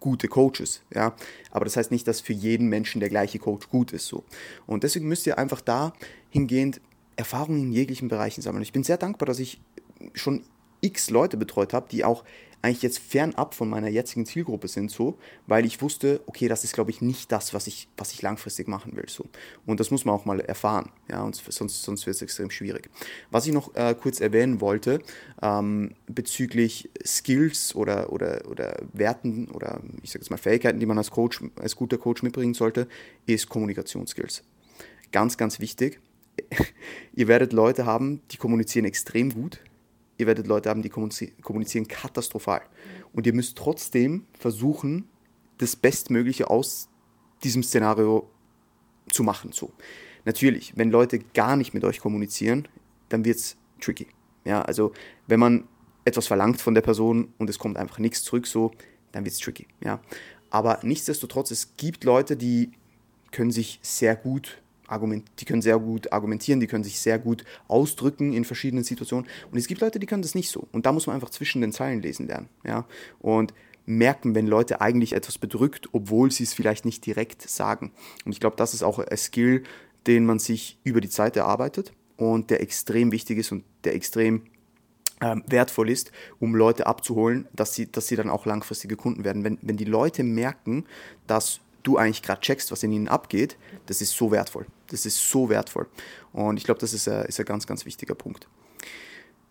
[0.00, 1.14] gute Coaches, ja,
[1.50, 4.22] aber das heißt nicht, dass für jeden Menschen der gleiche Coach gut ist so.
[4.66, 5.92] Und deswegen müsst ihr einfach da
[6.30, 6.80] hingehend
[7.16, 8.62] Erfahrungen in jeglichen Bereichen sammeln.
[8.62, 9.60] Ich bin sehr dankbar, dass ich
[10.14, 10.44] schon
[10.80, 12.24] x Leute betreut habe, die auch
[12.60, 16.74] eigentlich jetzt fernab von meiner jetzigen Zielgruppe sind, so, weil ich wusste, okay, das ist,
[16.74, 19.08] glaube ich, nicht das, was ich, was ich langfristig machen will.
[19.08, 19.26] So.
[19.64, 22.90] Und das muss man auch mal erfahren, ja, und sonst, sonst wird es extrem schwierig.
[23.30, 25.00] Was ich noch äh, kurz erwähnen wollte,
[25.40, 30.98] ähm, bezüglich Skills oder, oder, oder Werten oder ich sage jetzt mal Fähigkeiten, die man
[30.98, 32.88] als Coach, als guter Coach mitbringen sollte,
[33.26, 34.42] ist Kommunikationsskills.
[35.12, 36.00] Ganz, ganz wichtig.
[37.14, 39.60] Ihr werdet Leute haben, die kommunizieren extrem gut,
[40.18, 42.62] ihr werdet Leute haben, die kommunizieren katastrophal.
[43.12, 45.08] Und ihr müsst trotzdem versuchen,
[45.58, 46.88] das Bestmögliche aus
[47.42, 48.28] diesem Szenario
[49.10, 49.52] zu machen.
[49.52, 49.72] So.
[50.24, 52.68] Natürlich, wenn Leute gar nicht mit euch kommunizieren,
[53.08, 54.08] dann wird es tricky.
[54.44, 54.92] Ja, also
[55.26, 55.68] wenn man
[56.04, 58.72] etwas verlangt von der Person und es kommt einfach nichts zurück, so,
[59.12, 59.66] dann wird es tricky.
[59.80, 60.00] Ja.
[60.50, 62.72] Aber nichtsdestotrotz, es gibt Leute, die
[63.30, 67.44] können sich sehr gut argument, die können sehr gut argumentieren, die können sich sehr gut
[67.68, 69.28] ausdrücken in verschiedenen Situationen.
[69.50, 70.66] Und es gibt Leute, die können das nicht so.
[70.72, 72.48] Und da muss man einfach zwischen den Zeilen lesen lernen.
[72.64, 72.86] Ja?
[73.20, 73.54] Und
[73.86, 77.92] merken, wenn Leute eigentlich etwas bedrückt, obwohl sie es vielleicht nicht direkt sagen.
[78.24, 79.62] Und ich glaube, das ist auch ein Skill,
[80.06, 84.42] den man sich über die Zeit erarbeitet und der extrem wichtig ist und der extrem
[85.20, 89.42] ähm, wertvoll ist, um Leute abzuholen, dass sie, dass sie dann auch langfristige Kunden werden.
[89.42, 90.84] Wenn, wenn die Leute merken,
[91.26, 94.66] dass du eigentlich gerade checkst, was in ihnen abgeht, das ist so wertvoll.
[94.88, 95.86] Das ist so wertvoll.
[96.32, 98.48] Und ich glaube, das ist ein, ist ein ganz, ganz wichtiger Punkt.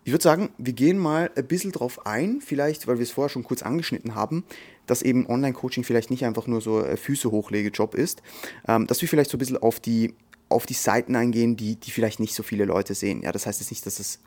[0.03, 3.29] Ich würde sagen, wir gehen mal ein bisschen drauf ein, vielleicht, weil wir es vorher
[3.29, 4.45] schon kurz angeschnitten haben,
[4.85, 8.21] dass eben Online-Coaching vielleicht nicht einfach nur so ein Füße hochlege Job ist,
[8.69, 10.13] ähm, dass wir vielleicht so ein bisschen auf die,
[10.47, 13.21] auf die Seiten eingehen, die, die vielleicht nicht so viele Leute sehen.
[13.21, 14.19] Ja, das heißt jetzt nicht, dass es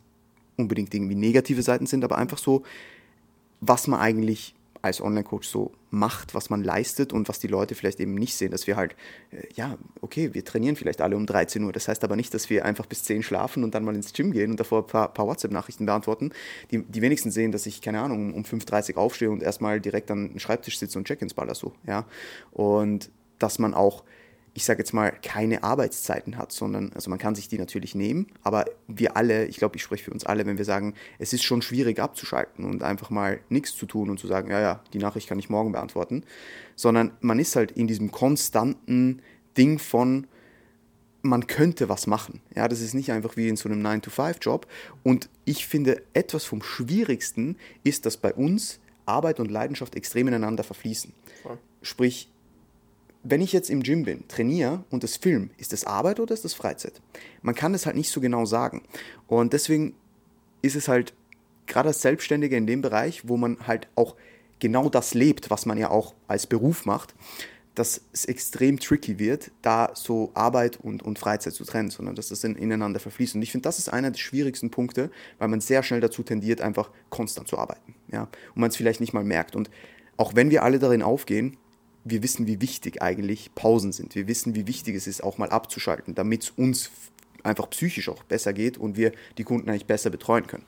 [0.57, 2.63] unbedingt irgendwie negative Seiten sind, aber einfach so,
[3.63, 8.01] was man eigentlich als Online-Coach so macht, was man leistet und was die Leute vielleicht
[8.01, 8.97] eben nicht sehen, dass wir halt,
[9.31, 12.49] äh, ja, okay, wir trainieren vielleicht alle um 13 Uhr, das heißt aber nicht, dass
[12.51, 15.13] wir einfach bis 10 schlafen und dann mal ins Gym gehen und davor ein paar,
[15.13, 16.31] paar WhatsApp-Nachrichten beantworten.
[16.71, 20.11] Die, die wenigsten sehen, dass ich, keine Ahnung, um 5.30 Uhr aufstehe und erstmal direkt
[20.11, 22.07] an den Schreibtisch sitze und Check-ins baller so, ja,
[22.53, 24.05] und dass man auch
[24.55, 28.27] ich sage jetzt mal, keine Arbeitszeiten hat, sondern, also man kann sich die natürlich nehmen,
[28.43, 31.45] aber wir alle, ich glaube, ich spreche für uns alle, wenn wir sagen, es ist
[31.45, 34.99] schon schwierig abzuschalten und einfach mal nichts zu tun und zu sagen, ja, ja, die
[34.99, 36.25] Nachricht kann ich morgen beantworten,
[36.75, 39.23] sondern man ist halt in diesem konstanten
[39.57, 40.27] Ding von,
[41.23, 42.41] man könnte was machen.
[42.55, 44.67] Ja, das ist nicht einfach wie in so einem 9-to-5-Job.
[45.03, 50.65] Und ich finde, etwas vom Schwierigsten ist, dass bei uns Arbeit und Leidenschaft extrem ineinander
[50.65, 51.13] verfließen.
[51.83, 52.31] Sprich,
[53.23, 56.45] wenn ich jetzt im Gym bin, trainiere und das Film, ist das Arbeit oder ist
[56.45, 57.01] das Freizeit?
[57.43, 58.83] Man kann das halt nicht so genau sagen.
[59.27, 59.95] Und deswegen
[60.63, 61.15] ist es halt
[61.67, 64.17] gerade als Selbstständiger in dem Bereich, wo man halt auch
[64.59, 67.15] genau das lebt, was man ja auch als Beruf macht,
[67.75, 72.29] dass es extrem tricky wird, da so Arbeit und, und Freizeit zu trennen, sondern dass
[72.29, 73.37] das in, ineinander verfließt.
[73.37, 76.61] Und ich finde, das ist einer der schwierigsten Punkte, weil man sehr schnell dazu tendiert,
[76.61, 77.95] einfach konstant zu arbeiten.
[78.13, 78.23] Ja?
[78.55, 79.55] Und man es vielleicht nicht mal merkt.
[79.55, 79.71] Und
[80.17, 81.57] auch wenn wir alle darin aufgehen,
[82.05, 84.15] wir wissen, wie wichtig eigentlich Pausen sind.
[84.15, 86.91] Wir wissen, wie wichtig es ist, auch mal abzuschalten, damit es uns
[87.43, 90.65] einfach psychisch auch besser geht und wir die Kunden eigentlich besser betreuen können.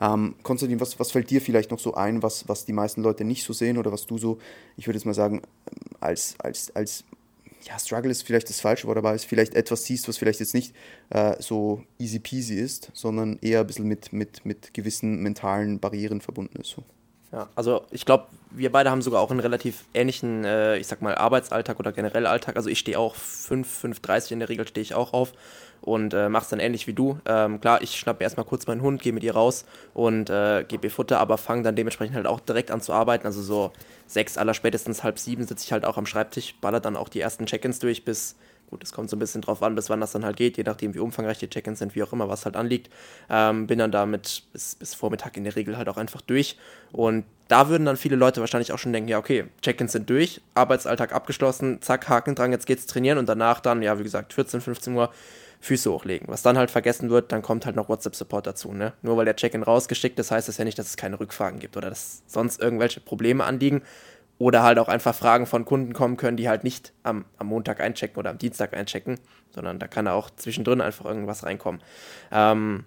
[0.00, 3.24] Ähm, Konstantin, was, was fällt dir vielleicht noch so ein, was, was die meisten Leute
[3.24, 4.38] nicht so sehen oder was du so,
[4.76, 5.42] ich würde jetzt mal sagen,
[6.00, 7.04] als, als, als
[7.62, 10.54] ja, Struggle ist vielleicht das falsche Wort, aber es vielleicht etwas siehst, was vielleicht jetzt
[10.54, 10.74] nicht
[11.10, 16.20] äh, so easy peasy ist, sondern eher ein bisschen mit, mit, mit gewissen mentalen Barrieren
[16.20, 16.70] verbunden ist.
[16.70, 16.84] So.
[17.30, 21.02] Ja, also ich glaube, wir beide haben sogar auch einen relativ ähnlichen, äh, ich sag
[21.02, 22.56] mal, Arbeitsalltag oder generell Alltag.
[22.56, 25.32] Also ich stehe auch 5, 5.30 in der Regel stehe ich auch auf
[25.82, 27.18] und äh, mach's dann ähnlich wie du.
[27.26, 30.86] Ähm, klar, ich schnappe erstmal kurz meinen Hund, gehe mit ihr raus und äh, gebe
[30.86, 33.26] ihr Futter, aber fange dann dementsprechend halt auch direkt an zu arbeiten.
[33.26, 33.72] Also so
[34.06, 37.20] sechs, aller spätestens halb sieben sitze ich halt auch am Schreibtisch, baller dann auch die
[37.20, 38.36] ersten Check-ins durch bis
[38.70, 40.64] Gut, es kommt so ein bisschen drauf an, bis wann das dann halt geht, je
[40.64, 42.92] nachdem, wie umfangreich die Check-ins sind, wie auch immer, was halt anliegt.
[43.30, 46.58] Ähm, bin dann damit bis, bis Vormittag in der Regel halt auch einfach durch.
[46.92, 50.42] Und da würden dann viele Leute wahrscheinlich auch schon denken, ja, okay, Check-ins sind durch,
[50.54, 54.60] Arbeitsalltag abgeschlossen, zack, Haken dran, jetzt geht's trainieren und danach dann, ja, wie gesagt, 14,
[54.60, 55.10] 15 Uhr
[55.60, 56.28] Füße hochlegen.
[56.28, 58.72] Was dann halt vergessen wird, dann kommt halt noch WhatsApp-Support dazu.
[58.72, 58.92] Ne?
[59.02, 61.76] Nur weil der Check-in rausgeschickt ist, heißt das ja nicht, dass es keine Rückfragen gibt
[61.76, 63.82] oder dass sonst irgendwelche Probleme anliegen.
[64.38, 67.80] Oder halt auch einfach Fragen von Kunden kommen können, die halt nicht am, am Montag
[67.80, 69.18] einchecken oder am Dienstag einchecken,
[69.50, 71.80] sondern da kann auch zwischendrin einfach irgendwas reinkommen.
[72.30, 72.84] Ähm,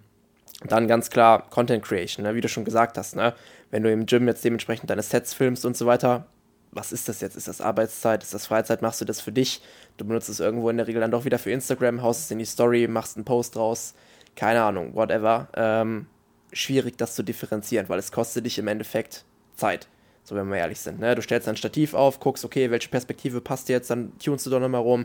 [0.64, 2.34] dann ganz klar Content Creation, ne?
[2.34, 3.16] wie du schon gesagt hast.
[3.16, 3.34] Ne?
[3.70, 6.26] Wenn du im Gym jetzt dementsprechend deine Sets filmst und so weiter,
[6.70, 7.36] was ist das jetzt?
[7.36, 8.22] Ist das Arbeitszeit?
[8.22, 8.80] Ist das Freizeit?
[8.80, 9.60] Machst du das für dich?
[9.98, 12.38] Du benutzt es irgendwo in der Regel dann doch wieder für Instagram, haust es in
[12.38, 13.94] die Story, machst einen Post raus.
[14.36, 15.48] Keine Ahnung, whatever.
[15.54, 16.06] Ähm,
[16.52, 19.86] schwierig, das zu differenzieren, weil es kostet dich im Endeffekt Zeit.
[20.24, 21.00] So, wenn wir ehrlich sind.
[21.00, 21.16] Ne?
[21.16, 24.60] Du stellst ein Stativ auf, guckst, okay, welche Perspektive passt jetzt, dann tunst du da
[24.60, 25.04] nochmal rum,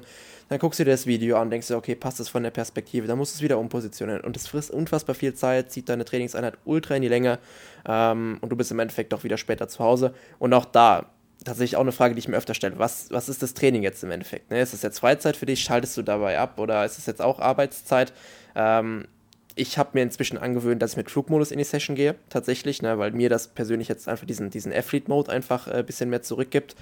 [0.50, 3.08] dann guckst du dir das Video an, denkst du, okay, passt das von der Perspektive,
[3.08, 4.22] dann musst du es wieder umpositionieren.
[4.22, 7.40] Und das frisst unfassbar viel Zeit, zieht deine Trainingseinheit ultra in die Länge
[7.88, 10.14] ähm, und du bist im Endeffekt doch wieder später zu Hause.
[10.38, 11.10] Und auch da,
[11.44, 12.78] tatsächlich auch eine Frage, die ich mir öfter stelle.
[12.78, 14.52] Was, was ist das Training jetzt im Endeffekt?
[14.52, 14.62] Ne?
[14.62, 15.62] Ist das jetzt Freizeit für dich?
[15.62, 18.14] Schaltest du dabei ab oder ist es jetzt auch Arbeitszeit?
[18.56, 19.08] Ähm,
[19.58, 22.98] ich habe mir inzwischen angewöhnt, dass ich mit Flugmodus in die Session gehe, tatsächlich, ne,
[22.98, 26.76] weil mir das persönlich jetzt einfach diesen, diesen Athlete-Mode einfach ein äh, bisschen mehr zurückgibt.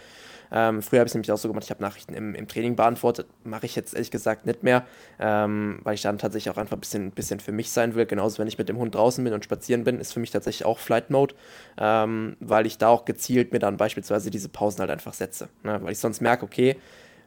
[0.51, 2.75] Ähm, früher habe ich es nämlich auch so gemacht, ich habe Nachrichten im, im, Training
[2.75, 4.85] beantwortet, mache ich jetzt ehrlich gesagt nicht mehr,
[5.19, 8.05] ähm, weil ich dann tatsächlich auch einfach ein bisschen, bisschen für mich sein will.
[8.05, 10.65] Genauso, wenn ich mit dem Hund draußen bin und spazieren bin, ist für mich tatsächlich
[10.65, 11.33] auch Flight Mode,
[11.77, 15.49] ähm, weil ich da auch gezielt mir dann beispielsweise diese Pausen halt einfach setze.
[15.63, 15.79] Ne?
[15.81, 16.75] Weil ich sonst merke, okay,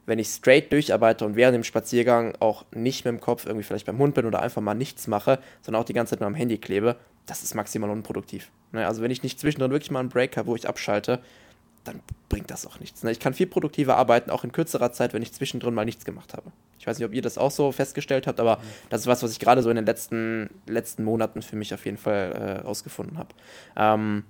[0.09, 3.85] wenn ich straight durcharbeite und während dem Spaziergang auch nicht mit dem Kopf irgendwie vielleicht
[3.85, 6.35] beim Hund bin oder einfach mal nichts mache, sondern auch die ganze Zeit nur am
[6.35, 6.97] Handy klebe,
[7.27, 8.51] das ist maximal unproduktiv.
[8.73, 11.21] Ne, also wenn ich nicht zwischendrin wirklich mal einen Break habe, wo ich abschalte,
[11.85, 12.01] dann
[12.31, 13.03] bringt das auch nichts.
[13.03, 16.07] Ne, ich kann viel produktiver arbeiten, auch in kürzerer Zeit, wenn ich zwischendrin mal nichts
[16.07, 16.53] gemacht habe.
[16.79, 19.33] Ich weiß nicht, ob ihr das auch so festgestellt habt, aber das ist was, was
[19.33, 23.19] ich gerade so in den letzten, letzten Monaten für mich auf jeden Fall äh, ausgefunden
[23.19, 23.29] habe.
[23.77, 24.25] Ähm,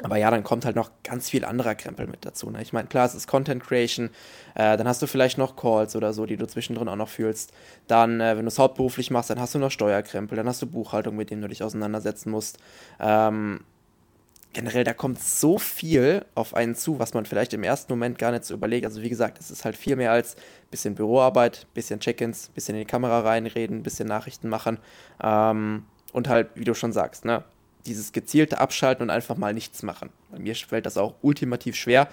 [0.00, 2.50] aber ja, dann kommt halt noch ganz viel anderer Krempel mit dazu.
[2.50, 2.62] Ne?
[2.62, 4.08] Ich meine, klar, es ist Content Creation,
[4.54, 7.52] äh, dann hast du vielleicht noch Calls oder so, die du zwischendrin auch noch fühlst.
[7.88, 10.66] Dann, äh, wenn du es hauptberuflich machst, dann hast du noch Steuerkrempel, dann hast du
[10.66, 12.58] Buchhaltung, mit denen du dich auseinandersetzen musst.
[13.00, 13.60] Ähm,
[14.54, 18.32] generell, da kommt so viel auf einen zu, was man vielleicht im ersten Moment gar
[18.32, 18.86] nicht so überlegt.
[18.86, 20.36] Also wie gesagt, es ist halt viel mehr als
[20.70, 24.78] bisschen Büroarbeit, bisschen Check-ins, bisschen in die Kamera reinreden, bisschen Nachrichten machen
[25.22, 27.44] ähm, und halt, wie du schon sagst, ne,
[27.86, 30.10] dieses gezielte Abschalten und einfach mal nichts machen.
[30.30, 32.08] Bei mir fällt das auch ultimativ schwer,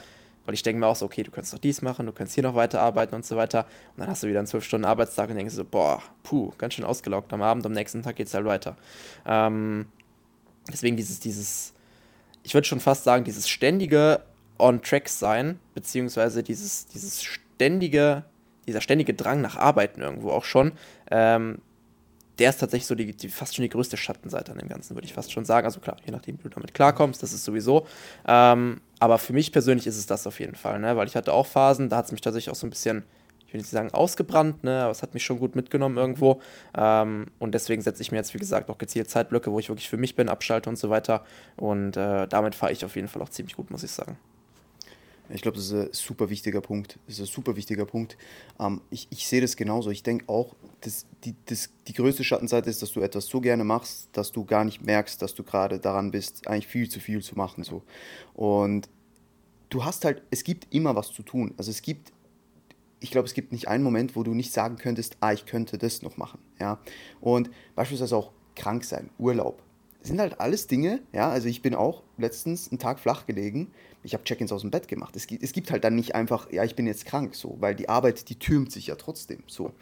[0.45, 2.43] weil ich denke mir auch so, okay, du kannst doch dies machen, du kannst hier
[2.43, 3.65] noch weiterarbeiten und so weiter.
[3.95, 6.73] Und dann hast du wieder einen 12 Stunden Arbeitstag und denkst so, boah, puh, ganz
[6.73, 8.75] schön ausgelaugt am Abend, am nächsten Tag geht es halt weiter.
[9.25, 9.85] Ähm,
[10.71, 11.73] deswegen dieses, dieses,
[12.43, 14.23] ich würde schon fast sagen, dieses ständige
[14.57, 18.25] On-Track sein, beziehungsweise dieses, dieses ständige,
[18.67, 20.71] dieser ständige Drang nach Arbeiten irgendwo auch schon,
[21.11, 21.59] ähm,
[22.39, 25.05] der ist tatsächlich so die, die, fast schon die größte Schattenseite an dem Ganzen, würde
[25.05, 25.65] ich fast schon sagen.
[25.65, 27.85] Also klar, je nachdem, wie du damit klarkommst, das ist sowieso.
[28.27, 30.95] Ähm, aber für mich persönlich ist es das auf jeden Fall, ne?
[30.95, 33.03] weil ich hatte auch Phasen, da hat es mich tatsächlich auch so ein bisschen,
[33.45, 34.81] ich will nicht sagen ausgebrannt, ne?
[34.83, 36.41] aber es hat mich schon gut mitgenommen irgendwo.
[36.77, 39.89] Ähm, und deswegen setze ich mir jetzt, wie gesagt, auch gezielt Zeitblöcke, wo ich wirklich
[39.89, 41.23] für mich bin, abschalte und so weiter.
[41.57, 44.17] Und äh, damit fahre ich auf jeden Fall auch ziemlich gut, muss ich sagen.
[45.31, 46.97] Ich glaube, das ist ein super wichtiger Punkt.
[47.05, 48.17] Das ist ein super wichtiger Punkt.
[48.59, 49.91] Ähm, ich, ich sehe das genauso.
[49.91, 53.63] Ich denke auch, dass die, das, die größte Schattenseite ist, dass du etwas so gerne
[53.63, 57.21] machst, dass du gar nicht merkst, dass du gerade daran bist, eigentlich viel zu viel
[57.21, 57.63] zu machen.
[57.63, 57.83] So.
[58.33, 58.89] Und
[59.69, 61.53] du hast halt, es gibt immer was zu tun.
[61.57, 62.11] Also es gibt,
[62.99, 65.77] ich glaube, es gibt nicht einen Moment, wo du nicht sagen könntest, ah, ich könnte
[65.77, 66.39] das noch machen.
[66.59, 66.79] Ja?
[67.21, 69.61] Und beispielsweise auch krank sein, Urlaub.
[70.01, 73.71] Sind halt alles Dinge, ja, also ich bin auch letztens einen Tag flach gelegen,
[74.01, 75.15] ich habe Check-ins aus dem Bett gemacht.
[75.17, 77.75] Es gibt, es gibt halt dann nicht einfach, ja, ich bin jetzt krank, so, weil
[77.75, 79.73] die Arbeit, die türmt sich ja trotzdem, so.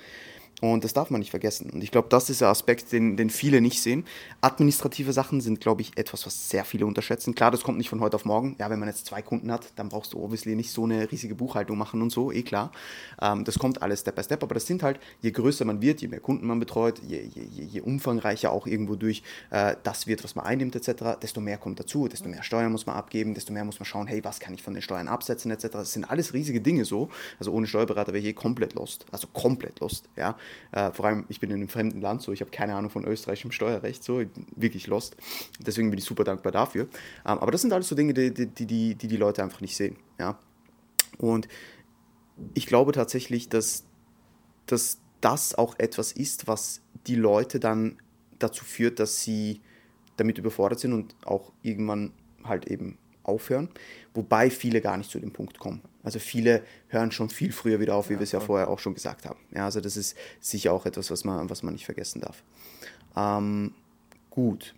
[0.59, 1.69] Und das darf man nicht vergessen.
[1.69, 4.05] Und ich glaube, das ist der Aspekt, den, den viele nicht sehen.
[4.41, 7.35] Administrative Sachen sind, glaube ich, etwas, was sehr viele unterschätzen.
[7.35, 8.55] Klar, das kommt nicht von heute auf morgen.
[8.57, 11.35] Ja, wenn man jetzt zwei Kunden hat, dann brauchst du obviously nicht so eine riesige
[11.35, 12.71] Buchhaltung machen und so, eh klar.
[13.21, 14.41] Ähm, das kommt alles Step by Step.
[14.41, 17.43] Aber das sind halt, je größer man wird, je mehr Kunden man betreut, je, je,
[17.43, 21.79] je umfangreicher auch irgendwo durch äh, das wird, was man einnimmt, etc., desto mehr kommt
[21.79, 24.55] dazu, desto mehr Steuern muss man abgeben, desto mehr muss man schauen, hey, was kann
[24.55, 25.67] ich von den Steuern absetzen, etc.
[25.73, 27.09] Das sind alles riesige Dinge so.
[27.37, 29.05] Also ohne Steuerberater wäre ich eh komplett lost.
[29.11, 30.35] Also komplett lost, ja.
[30.71, 33.05] Äh, vor allem, ich bin in einem fremden Land, so ich habe keine Ahnung von
[33.05, 34.21] österreichischem Steuerrecht, so
[34.55, 35.17] wirklich lost.
[35.59, 36.83] Deswegen bin ich super dankbar dafür.
[37.25, 39.75] Ähm, aber das sind alles so Dinge, die die, die, die, die Leute einfach nicht
[39.75, 39.97] sehen.
[40.19, 40.37] Ja?
[41.17, 41.47] Und
[42.53, 43.85] ich glaube tatsächlich, dass,
[44.65, 47.97] dass das auch etwas ist, was die Leute dann
[48.39, 49.61] dazu führt, dass sie
[50.17, 52.11] damit überfordert sind und auch irgendwann
[52.43, 53.69] halt eben aufhören,
[54.13, 55.81] wobei viele gar nicht zu dem Punkt kommen.
[56.07, 58.79] Also viele hören schon viel früher wieder auf, wie ja, wir es ja vorher auch
[58.79, 59.41] schon gesagt haben.
[59.53, 62.43] Ja, also das ist sicher auch etwas, was man, was man nicht vergessen darf.
[63.17, 63.73] Ähm,
[64.29, 64.73] gut.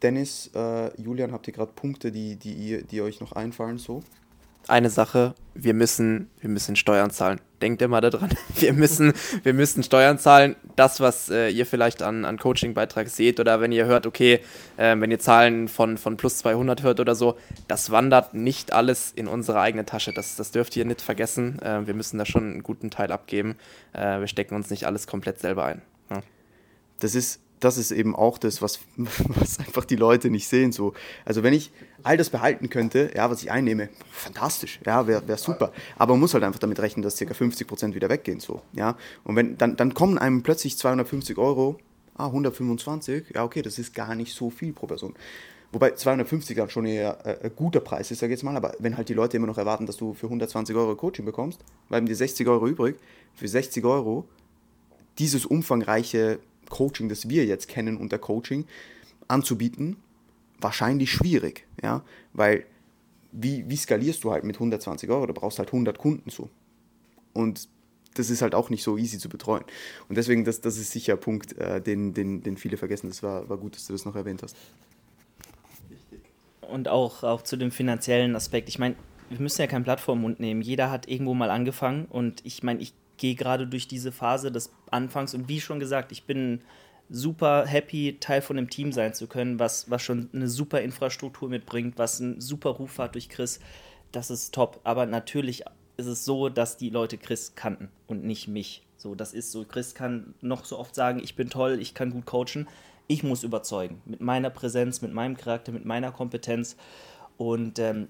[0.00, 4.02] Dennis, äh, Julian, habt ihr gerade Punkte, die, die, ihr, die euch noch einfallen so?
[4.68, 7.40] Eine Sache, wir müssen, wir müssen Steuern zahlen.
[7.62, 9.12] Denkt immer daran, wir müssen,
[9.42, 10.56] wir müssen Steuern zahlen.
[10.76, 14.40] Das, was äh, ihr vielleicht an, an Coaching-Beitrag seht oder wenn ihr hört, okay,
[14.76, 17.36] äh, wenn ihr Zahlen von, von plus 200 hört oder so,
[17.68, 20.12] das wandert nicht alles in unsere eigene Tasche.
[20.12, 21.60] Das, das dürft ihr nicht vergessen.
[21.60, 23.56] Äh, wir müssen da schon einen guten Teil abgeben.
[23.92, 25.82] Äh, wir stecken uns nicht alles komplett selber ein.
[26.10, 26.20] Ja.
[26.98, 30.72] Das ist das ist eben auch das, was, was einfach die Leute nicht sehen.
[30.72, 30.92] So.
[31.24, 35.36] Also wenn ich all das behalten könnte, ja, was ich einnehme, fantastisch, ja, wäre wär
[35.36, 35.72] super.
[35.96, 37.24] Aber man muss halt einfach damit rechnen, dass ca.
[37.24, 38.40] 50% wieder weggehen.
[38.40, 38.96] So, ja.
[39.24, 41.78] Und wenn, dann, dann kommen einem plötzlich 250 Euro,
[42.16, 45.14] ah, 125, ja, okay, das ist gar nicht so viel pro Person.
[45.72, 48.74] Wobei 250 dann schon eher äh, ein guter Preis ist, sag ich jetzt mal, aber
[48.78, 52.06] wenn halt die Leute immer noch erwarten, dass du für 120 Euro Coaching bekommst, bleiben
[52.06, 52.96] dir 60 Euro übrig,
[53.34, 54.26] für 60 Euro
[55.18, 56.38] dieses umfangreiche
[56.70, 58.66] Coaching, das wir jetzt kennen unter Coaching,
[59.28, 59.96] anzubieten,
[60.60, 62.02] wahrscheinlich schwierig, ja,
[62.32, 62.64] weil
[63.32, 65.26] wie, wie skalierst du halt mit 120 Euro?
[65.26, 66.48] Du brauchst halt 100 Kunden so.
[67.34, 67.68] Und
[68.14, 69.64] das ist halt auch nicht so easy zu betreuen.
[70.08, 73.08] Und deswegen, das, das ist sicher ein Punkt, äh, den, den, den viele vergessen.
[73.08, 74.56] Das war, war gut, dass du das noch erwähnt hast.
[76.62, 78.70] Und auch, auch zu dem finanziellen Aspekt.
[78.70, 78.96] Ich meine,
[79.28, 80.62] wir müssen ja kein Blatt vor den Mund nehmen.
[80.62, 84.72] Jeder hat irgendwo mal angefangen und ich meine, ich gehe gerade durch diese Phase des
[84.90, 86.60] Anfangs und wie schon gesagt, ich bin
[87.08, 91.48] super happy, Teil von einem Team sein zu können, was, was schon eine super Infrastruktur
[91.48, 93.60] mitbringt, was einen super Ruf hat durch Chris.
[94.12, 94.80] Das ist top.
[94.84, 95.64] Aber natürlich
[95.96, 98.82] ist es so, dass die Leute Chris kannten und nicht mich.
[98.96, 99.64] So, das ist so.
[99.64, 102.66] Chris kann noch so oft sagen, ich bin toll, ich kann gut coachen.
[103.08, 104.02] Ich muss überzeugen.
[104.04, 106.76] Mit meiner Präsenz, mit meinem Charakter, mit meiner Kompetenz.
[107.36, 108.08] Und ähm,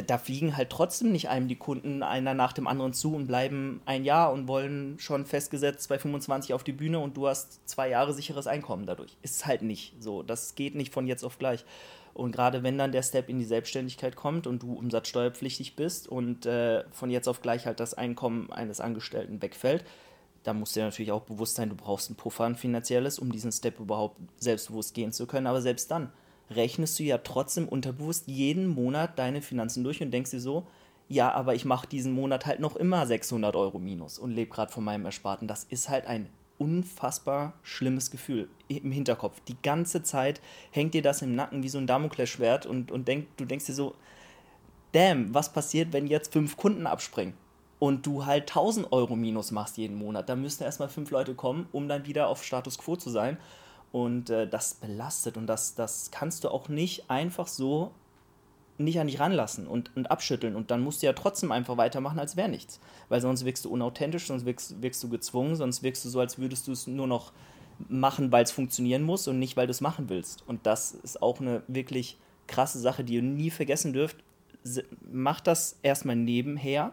[0.00, 3.80] da fliegen halt trotzdem nicht einem die Kunden einer nach dem anderen zu und bleiben
[3.84, 7.88] ein Jahr und wollen schon festgesetzt bei 25 auf die Bühne und du hast zwei
[7.88, 9.16] Jahre sicheres Einkommen dadurch.
[9.22, 10.22] Ist halt nicht so.
[10.22, 11.64] Das geht nicht von jetzt auf gleich.
[12.14, 16.46] Und gerade wenn dann der Step in die Selbstständigkeit kommt und du umsatzsteuerpflichtig bist und
[16.46, 19.84] äh, von jetzt auf gleich halt das Einkommen eines Angestellten wegfällt,
[20.42, 23.32] da musst du dir natürlich auch bewusst sein, du brauchst ein Puffer, ein finanzielles, um
[23.32, 25.46] diesen Step überhaupt selbstbewusst gehen zu können.
[25.46, 26.12] Aber selbst dann
[26.56, 30.66] rechnest du ja trotzdem unterbewusst jeden Monat deine Finanzen durch und denkst dir so,
[31.08, 34.72] ja, aber ich mache diesen Monat halt noch immer 600 Euro minus und lebe gerade
[34.72, 35.48] von meinem Ersparten.
[35.48, 36.28] Das ist halt ein
[36.58, 39.40] unfassbar schlimmes Gefühl im Hinterkopf.
[39.48, 40.40] Die ganze Zeit
[40.70, 43.74] hängt dir das im Nacken wie so ein Damoklesschwert und, und denk, du denkst dir
[43.74, 43.94] so,
[44.92, 47.34] damn, was passiert, wenn jetzt fünf Kunden abspringen?
[47.82, 51.66] und du halt 1000 Euro minus machst jeden Monat, dann müssten erstmal fünf Leute kommen,
[51.72, 53.38] um dann wieder auf Status Quo zu sein.
[53.92, 57.92] Und äh, das belastet und das, das kannst du auch nicht einfach so
[58.78, 60.56] nicht an dich ranlassen und, und abschütteln.
[60.56, 62.80] Und dann musst du ja trotzdem einfach weitermachen, als wäre nichts.
[63.08, 66.38] Weil sonst wirkst du unauthentisch, sonst wirkst, wirkst du gezwungen, sonst wirkst du so, als
[66.38, 67.32] würdest du es nur noch
[67.88, 70.42] machen, weil es funktionieren muss und nicht, weil du es machen willst.
[70.46, 74.16] Und das ist auch eine wirklich krasse Sache, die ihr nie vergessen dürft.
[75.10, 76.92] Macht das erstmal nebenher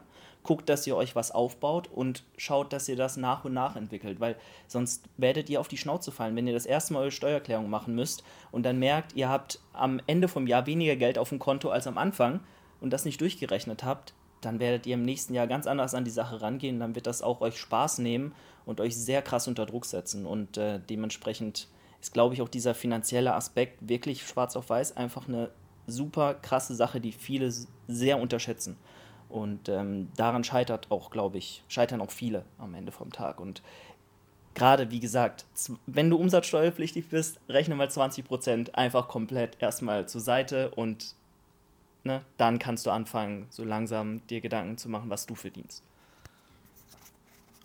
[0.50, 4.20] guckt, dass ihr euch was aufbaut und schaut, dass ihr das nach und nach entwickelt,
[4.20, 4.36] weil
[4.68, 7.94] sonst werdet ihr auf die Schnauze fallen, wenn ihr das erste Mal eure Steuererklärung machen
[7.94, 11.70] müsst und dann merkt, ihr habt am Ende vom Jahr weniger Geld auf dem Konto
[11.70, 12.40] als am Anfang
[12.82, 16.10] und das nicht durchgerechnet habt, dann werdet ihr im nächsten Jahr ganz anders an die
[16.10, 18.34] Sache rangehen, dann wird das auch euch Spaß nehmen
[18.66, 21.68] und euch sehr krass unter Druck setzen und äh, dementsprechend
[22.02, 25.52] ist, glaube ich, auch dieser finanzielle Aspekt wirklich schwarz auf weiß einfach eine
[25.86, 27.54] super krasse Sache, die viele
[27.88, 28.78] sehr unterschätzen.
[29.30, 33.40] Und ähm, daran scheitert auch, glaube ich, scheitern auch viele am Ende vom Tag.
[33.40, 33.62] Und
[34.56, 35.46] gerade, wie gesagt,
[35.86, 41.16] wenn du umsatzsteuerpflichtig bist, rechne mal 20% einfach komplett erstmal zur Seite und
[42.04, 45.84] ne, dann kannst du anfangen, so langsam dir Gedanken zu machen, was du verdienst.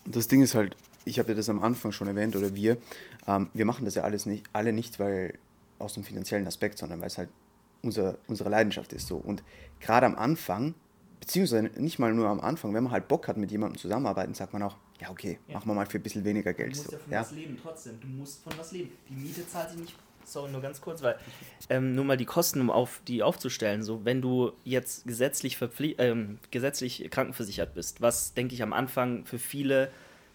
[0.05, 2.77] Das Ding ist halt, ich habe ja das am Anfang schon erwähnt, oder wir,
[3.27, 5.37] ähm, wir machen das ja alles nicht, alle nicht, weil
[5.79, 7.29] aus dem finanziellen Aspekt, sondern weil es halt
[7.81, 9.17] unser, unsere Leidenschaft ist so.
[9.17, 9.43] Und
[9.79, 10.75] gerade am Anfang
[11.25, 14.53] beziehungsweise nicht mal nur am Anfang, wenn man halt Bock hat, mit jemandem zusammenarbeiten, sagt
[14.53, 15.55] man auch, ja okay, ja.
[15.55, 16.73] machen wir mal für ein bisschen weniger Geld.
[16.73, 16.95] Du musst so.
[16.95, 17.21] ja von ja?
[17.21, 17.99] was leben, trotzdem.
[17.99, 18.91] Du musst von was leben.
[19.09, 19.95] Die Miete zahlt sich nicht.
[20.23, 21.17] Sorry, nur ganz kurz, weil
[21.69, 23.83] ähm, nur mal die Kosten, um auf die aufzustellen.
[23.83, 25.59] So, wenn du jetzt gesetzlich,
[25.97, 29.91] ähm, gesetzlich krankenversichert bist, was denke ich am Anfang für viele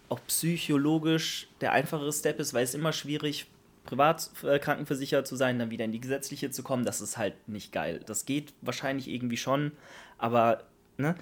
[0.07, 3.47] auch psychologisch der einfachere Step ist, weil es immer schwierig
[3.83, 7.47] privat äh, krankenversichert zu sein, dann wieder in die gesetzliche zu kommen, das ist halt
[7.47, 8.01] nicht geil.
[8.05, 9.71] Das geht wahrscheinlich irgendwie schon,
[10.17, 10.63] aber
[11.01, 11.15] ne,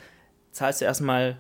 [0.52, 1.38] zahlst du erstmal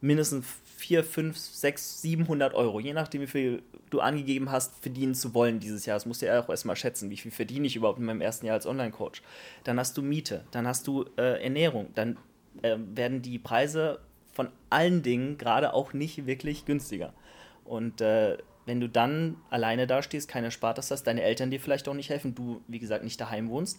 [0.00, 0.46] mindestens
[0.76, 5.60] 4, 5, 6, 700 Euro, je nachdem, wie viel du angegeben hast, verdienen zu wollen
[5.60, 5.96] dieses Jahr.
[5.96, 8.46] Das musst du ja auch erstmal schätzen, wie viel verdiene ich überhaupt in meinem ersten
[8.46, 9.22] Jahr als Online-Coach.
[9.64, 12.18] Dann hast du Miete, dann hast du äh, Ernährung, dann
[12.62, 14.00] äh, werden die Preise
[14.32, 17.12] von allen Dingen gerade auch nicht wirklich günstiger.
[17.64, 21.94] Und äh, wenn du dann alleine dastehst, keine Spartas hast, deine Eltern dir vielleicht auch
[21.94, 23.78] nicht helfen, du, wie gesagt, nicht daheim wohnst,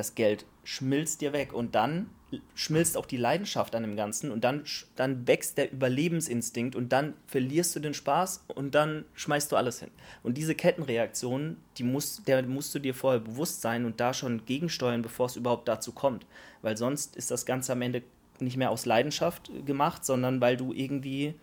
[0.00, 2.10] das Geld schmilzt dir weg und dann
[2.54, 4.64] schmilzt auch die Leidenschaft an dem Ganzen und dann,
[4.96, 9.80] dann wächst der Überlebensinstinkt und dann verlierst du den Spaß und dann schmeißt du alles
[9.80, 9.90] hin.
[10.22, 14.46] Und diese Kettenreaktion, die musst, der musst du dir vorher bewusst sein und da schon
[14.46, 16.24] gegensteuern, bevor es überhaupt dazu kommt.
[16.62, 18.02] Weil sonst ist das Ganze am Ende
[18.38, 21.34] nicht mehr aus Leidenschaft gemacht, sondern weil du irgendwie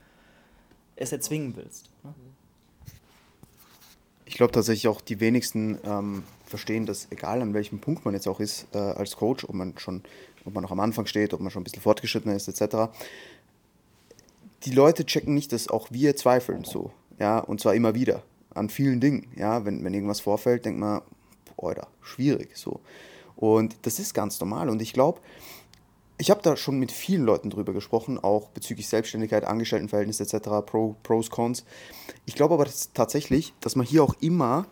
[0.96, 1.92] es erzwingen willst.
[2.04, 2.14] Ne?
[4.28, 8.28] Ich glaube tatsächlich auch die wenigsten ähm, verstehen, dass egal an welchem Punkt man jetzt
[8.28, 10.04] auch ist äh, als Coach, ob man schon,
[10.44, 12.92] ob man noch am Anfang steht, ob man schon ein bisschen fortgeschrittener ist, etc.
[14.66, 18.22] Die Leute checken nicht, dass auch wir zweifeln so, ja, und zwar immer wieder
[18.54, 21.02] an vielen Dingen, ja, wenn, wenn irgendwas vorfällt, denkt man,
[21.56, 22.82] boah, schwierig so.
[23.38, 25.22] Und das ist ganz normal und ich glaube,
[26.18, 30.96] ich habe da schon mit vielen Leuten drüber gesprochen, auch bezüglich Selbstständigkeit, Angestelltenverhältnis etc., Pro,
[31.04, 31.64] Pros, Cons.
[32.26, 34.66] Ich glaube aber dass tatsächlich, dass man hier auch immer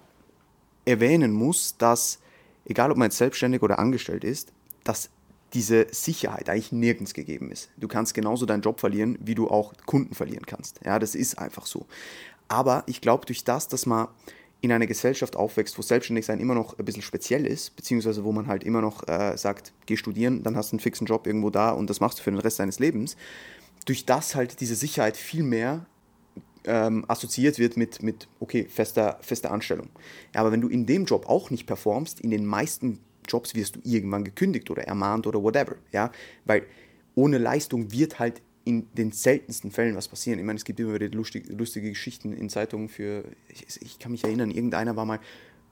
[0.85, 2.19] erwähnen muss, dass,
[2.65, 5.09] egal ob man jetzt selbstständig oder angestellt ist, dass
[5.53, 7.69] diese Sicherheit eigentlich nirgends gegeben ist.
[7.77, 10.79] Du kannst genauso deinen Job verlieren, wie du auch Kunden verlieren kannst.
[10.83, 11.85] Ja, das ist einfach so.
[12.47, 14.07] Aber ich glaube, durch das, dass man
[14.65, 18.47] in einer Gesellschaft aufwächst, wo Selbstständigsein immer noch ein bisschen speziell ist, beziehungsweise wo man
[18.47, 21.69] halt immer noch äh, sagt, geh studieren, dann hast du einen fixen Job irgendwo da
[21.69, 23.15] und das machst du für den Rest deines Lebens,
[23.85, 25.85] durch das halt diese Sicherheit viel mehr
[26.65, 29.89] ähm, assoziiert wird mit, mit okay, fester, fester Anstellung.
[30.33, 33.75] Ja, aber wenn du in dem Job auch nicht performst, in den meisten Jobs wirst
[33.75, 35.75] du irgendwann gekündigt oder ermahnt oder whatever.
[35.91, 36.11] Ja,
[36.45, 36.65] weil
[37.13, 40.39] ohne Leistung wird halt in den seltensten Fällen was passieren.
[40.39, 44.11] Ich meine, es gibt immer wieder lustige, lustige Geschichten in Zeitungen für, ich, ich, kann
[44.11, 45.19] mich erinnern, irgendeiner war mal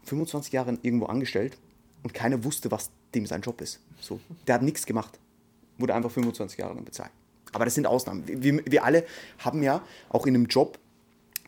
[0.04, 1.58] 25 Jahre irgendwo angestellt
[2.04, 3.80] und keiner wusste, was dem sein Job ist.
[4.00, 5.20] So, der hat nichts gemacht,
[5.80, 7.12] wurde einfach 25 Jahre lang bezahlt.
[7.52, 8.24] Aber das sind Ausnahmen.
[8.28, 9.06] Wir, wir alle
[9.39, 10.78] haben ja auch in einem Job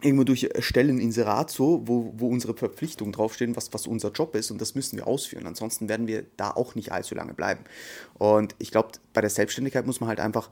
[0.06, 4.52] irgendwo durch Stellen Inserat so, wo, wo unsere Verpflichtungen draufstehen, was, was unser Job ist
[4.52, 5.48] und das müssen wir ausführen.
[5.48, 7.64] Ansonsten werden wir da auch nicht allzu lange bleiben.
[8.14, 10.50] Und ich glaube, bei der Selbstständigkeit muss man halt einfach,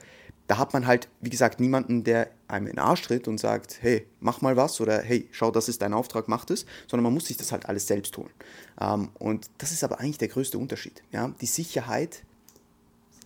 [0.47, 3.77] da hat man halt, wie gesagt, niemanden, der einem in den Arsch tritt und sagt,
[3.81, 7.13] hey, mach mal was oder hey, schau, das ist dein Auftrag, mach das, sondern man
[7.13, 8.33] muss sich das halt alles selbst holen.
[8.81, 11.03] Ähm, und das ist aber eigentlich der größte Unterschied.
[11.11, 11.33] Ja?
[11.39, 12.23] Die Sicherheit,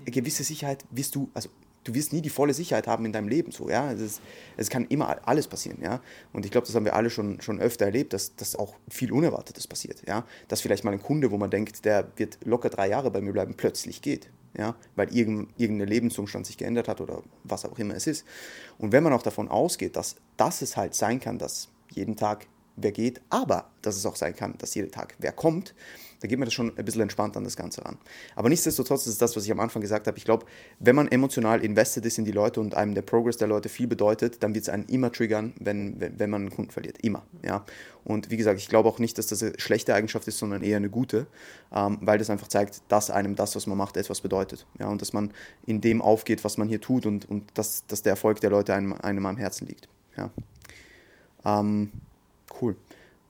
[0.02, 1.50] eine gewisse Sicherheit wirst du, also
[1.88, 3.52] du wirst nie die volle Sicherheit haben in deinem Leben.
[3.52, 3.92] So, ja?
[3.92, 4.20] es,
[4.58, 5.80] es kann immer alles passieren.
[5.82, 6.02] Ja?
[6.34, 9.12] Und ich glaube, das haben wir alle schon, schon öfter erlebt, dass, dass auch viel
[9.12, 10.04] Unerwartetes passiert.
[10.08, 10.26] Ja?
[10.48, 13.32] Dass vielleicht mal ein Kunde, wo man denkt, der wird locker drei Jahre bei mir
[13.32, 14.30] bleiben, plötzlich geht.
[14.58, 14.76] Ja?
[14.96, 18.26] Weil irgendein Lebensumstand sich geändert hat oder was auch immer es ist.
[18.78, 22.48] Und wenn man auch davon ausgeht, dass, dass es halt sein kann, dass jeden Tag
[22.78, 25.74] wer geht, aber dass es auch sein kann, dass jeden Tag wer kommt,
[26.20, 27.98] da geht man das schon ein bisschen entspannt an das Ganze ran.
[28.36, 30.18] Aber nichtsdestotrotz ist das, was ich am Anfang gesagt habe.
[30.18, 30.46] Ich glaube,
[30.80, 33.88] wenn man emotional invested ist in die Leute und einem der Progress der Leute viel
[33.88, 36.98] bedeutet, dann wird es einen immer triggern, wenn, wenn, wenn man einen Kunden verliert.
[37.04, 37.24] Immer.
[37.44, 37.66] Ja?
[38.04, 40.78] Und wie gesagt, ich glaube auch nicht, dass das eine schlechte Eigenschaft ist, sondern eher
[40.78, 41.28] eine gute,
[41.72, 44.66] ähm, weil das einfach zeigt, dass einem das, was man macht, etwas bedeutet.
[44.80, 44.88] Ja?
[44.88, 45.32] Und dass man
[45.66, 48.74] in dem aufgeht, was man hier tut und, und dass, dass der Erfolg der Leute
[48.74, 49.88] einem, einem am Herzen liegt.
[50.16, 50.32] Ja?
[51.46, 51.92] Ähm,
[52.62, 52.76] cool.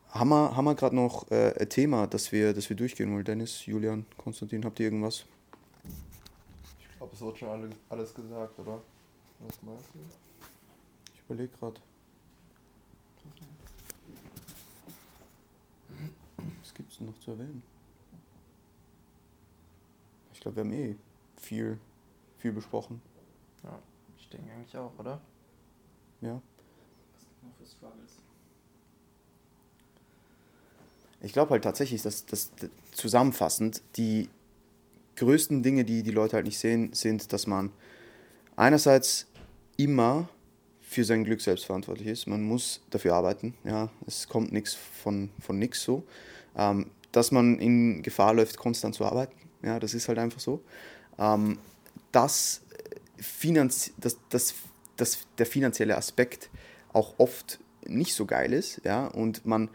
[0.09, 3.25] Haben wir, haben wir gerade noch äh, ein Thema, das wir, das wir durchgehen wollen?
[3.25, 5.25] Dennis, Julian, Konstantin, habt ihr irgendwas?
[6.79, 8.81] Ich glaube, es wird schon alle, alles gesagt, oder?
[9.39, 9.99] Was meinst du?
[11.13, 11.79] Ich überlege gerade.
[16.61, 17.61] Was gibt es noch zu erwähnen?
[20.33, 20.95] Ich glaube, wir haben eh
[21.35, 21.79] viel,
[22.37, 23.01] viel besprochen.
[23.63, 23.77] Ja,
[24.17, 25.19] ich denke eigentlich auch, oder?
[26.21, 26.41] Ja.
[27.13, 28.26] Was gibt noch für Struggles?
[31.21, 32.51] Ich glaube halt tatsächlich, dass das
[32.91, 34.29] zusammenfassend die
[35.15, 37.71] größten Dinge, die die Leute halt nicht sehen, sind, dass man
[38.55, 39.27] einerseits
[39.77, 40.29] immer
[40.81, 42.27] für sein Glück selbst verantwortlich ist.
[42.27, 43.55] Man muss dafür arbeiten.
[43.63, 46.03] Ja, es kommt nichts von, von nichts so.
[46.55, 49.35] Ähm, dass man in Gefahr läuft, konstant zu arbeiten.
[49.63, 50.61] Ja, das ist halt einfach so.
[51.17, 51.57] Ähm,
[52.11, 52.61] dass,
[53.17, 54.53] Finanz dass, dass,
[54.95, 56.49] dass der finanzielle Aspekt
[56.93, 58.81] auch oft nicht so geil ist.
[58.85, 59.69] Ja, und man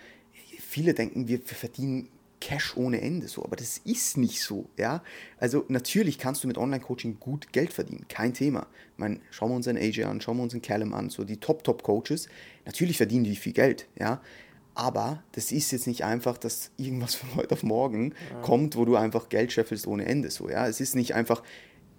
[0.72, 2.08] viele denken, wir verdienen
[2.40, 5.04] Cash ohne Ende so, aber das ist nicht so, ja.
[5.38, 8.66] Also natürlich kannst du mit Online-Coaching gut Geld verdienen, kein Thema.
[8.94, 11.22] Ich meine, schauen wir uns einen AJ an, schauen wir uns einen Callum an, so
[11.22, 12.28] die Top-Top-Coaches,
[12.64, 14.20] natürlich verdienen die viel Geld, ja.
[14.74, 18.40] Aber das ist jetzt nicht einfach, dass irgendwas von heute auf morgen ja.
[18.40, 20.66] kommt, wo du einfach Geld scheffelst ohne Ende, so, ja.
[20.66, 21.42] Es ist nicht einfach,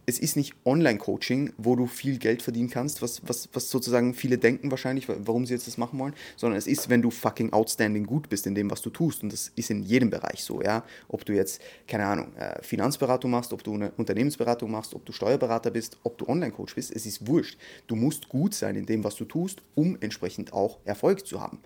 [0.05, 4.37] es ist nicht Online-Coaching, wo du viel Geld verdienen kannst, was, was, was sozusagen viele
[4.37, 8.05] denken wahrscheinlich, warum sie jetzt das machen wollen, sondern es ist, wenn du fucking outstanding
[8.05, 9.23] gut bist in dem, was du tust.
[9.23, 10.83] Und das ist in jedem Bereich so, ja.
[11.07, 15.11] Ob du jetzt, keine Ahnung, äh, Finanzberatung machst, ob du eine Unternehmensberatung machst, ob du
[15.11, 17.57] Steuerberater bist, ob du Online-Coach bist, es ist wurscht.
[17.87, 21.59] Du musst gut sein in dem, was du tust, um entsprechend auch Erfolg zu haben.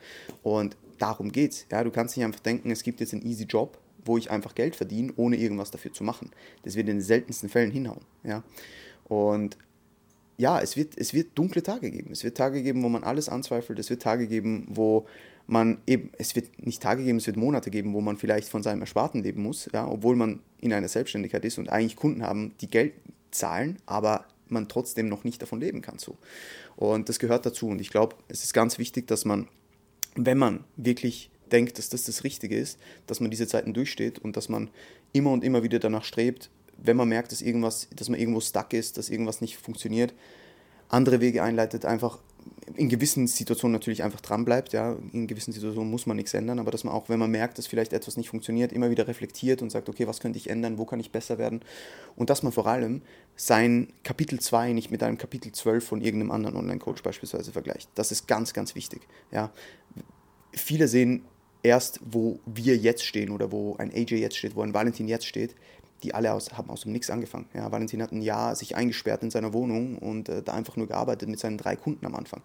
[0.43, 1.65] Und darum geht's.
[1.71, 3.77] Ja, du kannst nicht einfach denken, es gibt jetzt einen easy Job,
[4.07, 6.31] wo ich einfach Geld verdiene, ohne irgendwas dafür zu machen.
[6.63, 8.01] Das wird in den seltensten Fällen hinhauen.
[8.23, 8.43] Ja?
[9.05, 9.57] Und
[10.37, 12.11] ja, es wird, es wird dunkle Tage geben.
[12.11, 13.79] Es wird Tage geben, wo man alles anzweifelt.
[13.79, 15.07] Es wird Tage geben, wo
[15.47, 18.61] man eben, es wird nicht Tage geben, es wird Monate geben, wo man vielleicht von
[18.61, 22.53] seinem Ersparten leben muss, ja, obwohl man in einer Selbstständigkeit ist und eigentlich Kunden haben,
[22.61, 22.93] die Geld
[23.31, 25.99] zahlen, aber man trotzdem noch nicht davon leben kann.
[25.99, 26.17] So.
[26.75, 27.67] Und das gehört dazu.
[27.67, 29.47] Und ich glaube, es ist ganz wichtig, dass man,
[30.15, 34.37] wenn man wirklich denkt, dass das das Richtige ist, dass man diese Zeiten durchsteht und
[34.37, 34.69] dass man
[35.13, 38.73] immer und immer wieder danach strebt, wenn man merkt, dass irgendwas, dass man irgendwo stuck
[38.73, 40.13] ist, dass irgendwas nicht funktioniert,
[40.89, 42.19] andere Wege einleitet, einfach
[42.75, 44.73] in gewissen Situationen natürlich einfach dran bleibt.
[44.73, 44.95] Ja.
[45.11, 47.67] In gewissen Situationen muss man nichts ändern, aber dass man auch, wenn man merkt, dass
[47.67, 50.85] vielleicht etwas nicht funktioniert, immer wieder reflektiert und sagt, okay, was könnte ich ändern, wo
[50.85, 51.61] kann ich besser werden?
[52.15, 53.01] Und dass man vor allem
[53.35, 57.89] sein Kapitel 2 nicht mit einem Kapitel 12 von irgendeinem anderen Online-Coach beispielsweise vergleicht.
[57.95, 59.01] Das ist ganz, ganz wichtig.
[59.31, 59.51] Ja.
[60.51, 61.23] Viele sehen
[61.63, 65.25] erst, wo wir jetzt stehen oder wo ein AJ jetzt steht, wo ein Valentin jetzt
[65.25, 65.55] steht,
[66.03, 67.47] die alle aus, haben aus dem Nix angefangen.
[67.53, 70.87] Ja, Valentin hat ein Jahr sich eingesperrt in seiner Wohnung und äh, da einfach nur
[70.87, 72.41] gearbeitet mit seinen drei Kunden am Anfang.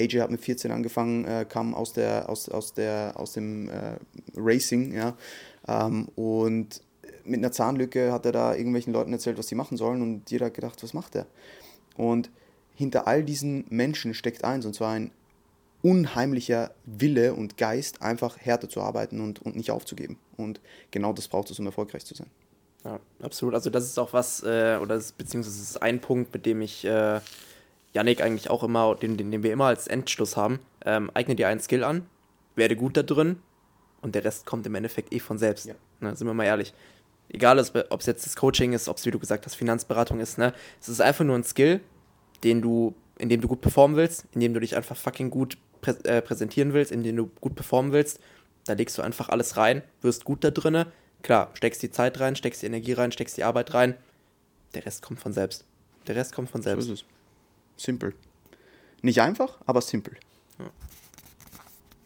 [0.00, 3.96] AJ hat mit 14 angefangen, äh, kam aus, der, aus, aus, der, aus dem äh,
[4.36, 5.16] Racing ja,
[5.68, 6.80] ähm, und
[7.24, 10.46] mit einer Zahnlücke hat er da irgendwelchen Leuten erzählt, was sie machen sollen und jeder
[10.46, 11.26] hat gedacht, was macht er?
[11.96, 12.30] Und
[12.74, 15.10] hinter all diesen Menschen steckt eins und zwar ein
[15.82, 20.16] unheimlicher Wille und Geist, einfach härter zu arbeiten und, und nicht aufzugeben.
[20.36, 20.60] Und
[20.90, 22.28] genau das braucht es, um erfolgreich zu sein.
[22.84, 23.54] Ja, absolut.
[23.54, 26.62] Also das ist auch was, äh, oder das, beziehungsweise das ist ein Punkt, mit dem
[26.62, 27.20] ich äh,
[27.92, 30.60] Yannick eigentlich auch immer, den, den, den wir immer als Endschluss haben.
[30.84, 32.06] Ähm, eigne dir einen Skill an,
[32.56, 33.36] werde gut da drin
[34.00, 35.66] und der Rest kommt im Endeffekt eh von selbst.
[35.66, 35.74] Ja.
[36.00, 36.74] Ne, sind wir mal ehrlich.
[37.28, 40.36] Egal, ob es jetzt das Coaching ist, ob es, wie du gesagt hast, Finanzberatung ist,
[40.36, 40.52] ne?
[40.80, 41.80] Es ist einfach nur ein Skill,
[42.44, 45.56] den du, in dem du gut performen willst, in dem du dich einfach fucking gut
[45.82, 48.20] prä äh, präsentieren willst, in denen du gut performen willst,
[48.64, 50.86] da legst du einfach alles rein, wirst gut da drinne.
[51.22, 53.96] Klar, steckst die Zeit rein, steckst die Energie rein, steckst die Arbeit rein.
[54.74, 55.64] Der Rest kommt von selbst.
[56.06, 56.86] Der Rest kommt von selbst.
[56.86, 57.04] So ist
[57.76, 57.84] es.
[57.84, 58.14] Simpel.
[59.02, 60.16] Nicht einfach, aber simpel.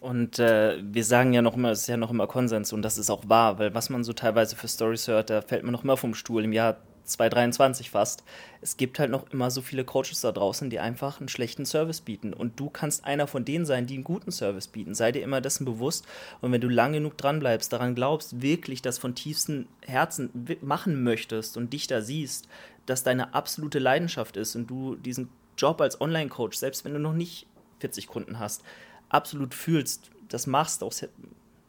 [0.01, 2.97] Und äh, wir sagen ja noch immer, es ist ja noch immer Konsens und das
[2.97, 5.83] ist auch wahr, weil was man so teilweise für Stories hört, da fällt man noch
[5.83, 8.25] immer vom Stuhl im Jahr 2023 fast.
[8.61, 12.01] Es gibt halt noch immer so viele Coaches da draußen, die einfach einen schlechten Service
[12.01, 12.33] bieten.
[12.33, 14.95] Und du kannst einer von denen sein, die einen guten Service bieten.
[14.95, 16.07] Sei dir immer dessen bewusst.
[16.41, 20.31] Und wenn du lang genug dran bleibst, daran glaubst, wirklich das von tiefstem Herzen
[20.63, 22.49] machen möchtest und dich da siehst,
[22.87, 27.15] dass deine absolute Leidenschaft ist und du diesen Job als Online-Coach, selbst wenn du noch
[27.15, 27.47] nicht
[27.81, 28.63] 40 Kunden hast,
[29.09, 31.07] absolut fühlst, das machst aus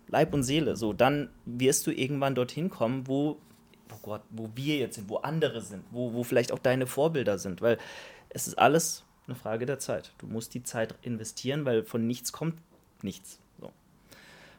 [0.08, 3.38] Leib und Seele, so, dann wirst du irgendwann dorthin kommen, wo,
[3.94, 7.38] oh Gott, wo wir jetzt sind, wo andere sind, wo, wo vielleicht auch deine Vorbilder
[7.38, 7.78] sind, weil
[8.30, 10.14] es ist alles eine Frage der Zeit.
[10.18, 12.56] Du musst die Zeit investieren, weil von nichts kommt
[13.04, 13.40] nichts.
[13.60, 13.72] So.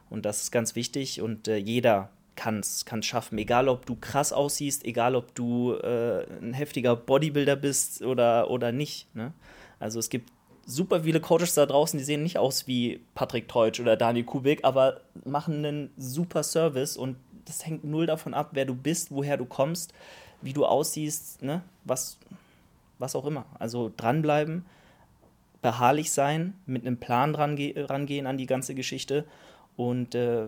[0.09, 3.37] Und das ist ganz wichtig und äh, jeder kann es schaffen.
[3.37, 8.71] Egal, ob du krass aussiehst, egal, ob du äh, ein heftiger Bodybuilder bist oder, oder
[8.71, 9.13] nicht.
[9.13, 9.33] Ne?
[9.77, 10.31] Also es gibt
[10.65, 14.63] super viele Coaches da draußen, die sehen nicht aus wie Patrick Teutsch oder Daniel Kubik,
[14.63, 17.17] aber machen einen super Service und
[17.49, 19.93] das hängt null davon ab, wer du bist, woher du kommst,
[20.41, 21.63] wie du aussiehst, ne?
[21.83, 22.19] was,
[22.99, 23.45] was auch immer.
[23.57, 24.65] Also dranbleiben,
[25.61, 29.25] beharrlich sein, mit einem Plan rangehen an die ganze Geschichte
[29.75, 30.47] und äh,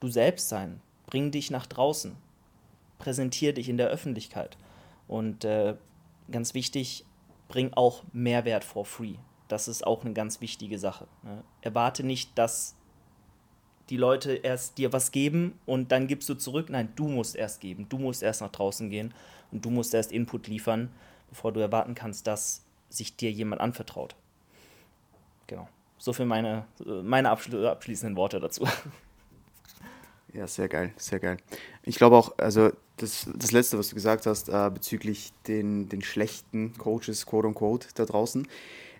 [0.00, 0.80] du selbst sein.
[1.06, 2.16] Bring dich nach draußen.
[2.98, 4.56] Präsentier dich in der Öffentlichkeit.
[5.08, 5.74] Und äh,
[6.30, 7.04] ganz wichtig,
[7.48, 9.14] bring auch Mehrwert for free.
[9.48, 11.06] Das ist auch eine ganz wichtige Sache.
[11.22, 11.42] Ne?
[11.60, 12.74] Erwarte nicht, dass
[13.90, 16.68] die Leute erst dir was geben und dann gibst du zurück.
[16.70, 17.86] Nein, du musst erst geben.
[17.88, 19.14] Du musst erst nach draußen gehen
[19.52, 20.90] und du musst erst Input liefern,
[21.28, 24.16] bevor du erwarten kannst, dass sich dir jemand anvertraut.
[25.46, 25.68] Genau.
[25.98, 28.66] So für meine, meine abschließenden Worte dazu.
[30.32, 31.38] Ja, sehr geil, sehr geil.
[31.82, 36.02] Ich glaube auch, also das, das Letzte, was du gesagt hast, äh, bezüglich den, den
[36.02, 38.46] schlechten Coaches, quote unquote, da draußen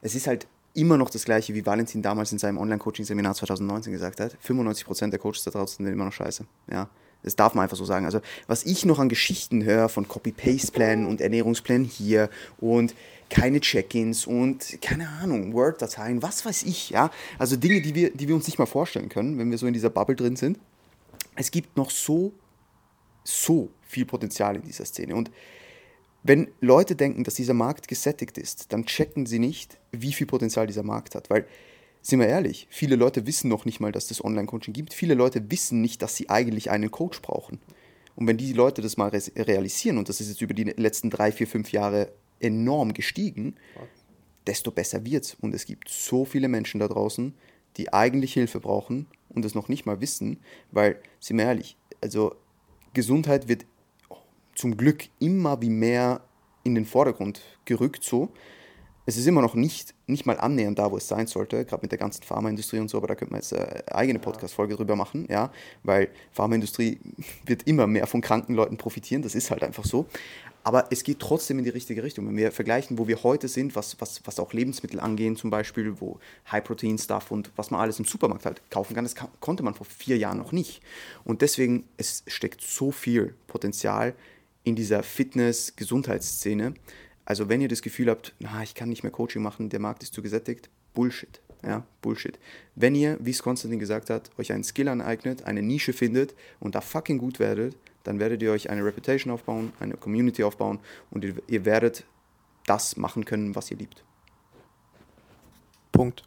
[0.06, 0.46] es ist halt
[0.76, 4.36] immer noch das Gleiche, wie Valentin damals in seinem Online-Coaching-Seminar 2019 gesagt hat.
[4.46, 6.44] 95% der Coaches da draußen sind immer noch scheiße.
[6.70, 6.88] Ja,
[7.22, 8.04] das darf man einfach so sagen.
[8.04, 12.94] Also, was ich noch an Geschichten höre von Copy-Paste-Plänen und Ernährungsplänen hier und
[13.28, 17.10] keine Check-ins und keine Ahnung, Word-Dateien, was weiß ich, ja.
[17.38, 19.72] Also Dinge, die wir, die wir uns nicht mal vorstellen können, wenn wir so in
[19.72, 20.58] dieser Bubble drin sind.
[21.34, 22.32] Es gibt noch so,
[23.24, 25.14] so viel Potenzial in dieser Szene.
[25.14, 25.30] Und
[26.28, 30.66] wenn Leute denken, dass dieser Markt gesättigt ist, dann checken sie nicht, wie viel Potenzial
[30.66, 31.30] dieser Markt hat.
[31.30, 31.46] Weil,
[32.02, 34.94] sind wir ehrlich, viele Leute wissen noch nicht mal, dass es Online-Coaching gibt.
[34.94, 37.60] Viele Leute wissen nicht, dass sie eigentlich einen Coach brauchen.
[38.16, 41.30] Und wenn die Leute das mal realisieren, und das ist jetzt über die letzten drei,
[41.32, 42.10] vier, fünf Jahre
[42.40, 43.54] enorm gestiegen,
[44.46, 45.36] desto besser wird's.
[45.40, 47.34] Und es gibt so viele Menschen da draußen,
[47.76, 50.38] die eigentlich Hilfe brauchen und es noch nicht mal wissen,
[50.70, 52.34] weil, sind wir ehrlich, also
[52.94, 53.66] Gesundheit wird
[54.56, 56.20] zum Glück immer wie mehr
[56.64, 58.30] in den Vordergrund gerückt so.
[59.08, 61.92] Es ist immer noch nicht, nicht mal annähernd da, wo es sein sollte, gerade mit
[61.92, 65.28] der ganzen Pharmaindustrie und so, aber da könnte man jetzt eine eigene Podcast-Folge drüber machen,
[65.30, 65.52] ja,
[65.84, 66.98] weil Pharmaindustrie
[67.46, 70.06] wird immer mehr von kranken Leuten profitieren, das ist halt einfach so.
[70.64, 72.26] Aber es geht trotzdem in die richtige Richtung.
[72.26, 76.00] Wenn wir vergleichen, wo wir heute sind, was, was, was auch Lebensmittel angehen, zum Beispiel,
[76.00, 76.18] wo
[76.50, 80.18] High-Protein-Stuff und was man alles im Supermarkt halt kaufen kann, das konnte man vor vier
[80.18, 80.82] Jahren noch nicht.
[81.22, 84.16] Und deswegen, es steckt so viel Potenzial
[84.66, 86.74] in dieser Fitness-Gesundheitsszene.
[87.24, 90.02] Also wenn ihr das Gefühl habt, na, ich kann nicht mehr Coaching machen, der Markt
[90.02, 91.40] ist zu gesättigt, Bullshit.
[91.62, 92.38] Ja, Bullshit.
[92.74, 96.74] Wenn ihr, wie es Konstantin gesagt hat, euch einen Skill aneignet, eine Nische findet und
[96.74, 101.24] da fucking gut werdet, dann werdet ihr euch eine Reputation aufbauen, eine Community aufbauen und
[101.24, 102.04] ihr, ihr werdet
[102.66, 104.04] das machen können, was ihr liebt.
[105.92, 106.24] Punkt.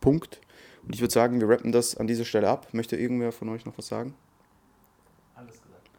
[0.00, 0.40] Punkt.
[0.84, 2.72] Und ich würde sagen, wir rappen das an dieser Stelle ab.
[2.72, 4.14] Möchte irgendwer von euch noch was sagen?
[5.34, 5.90] Alles gesagt.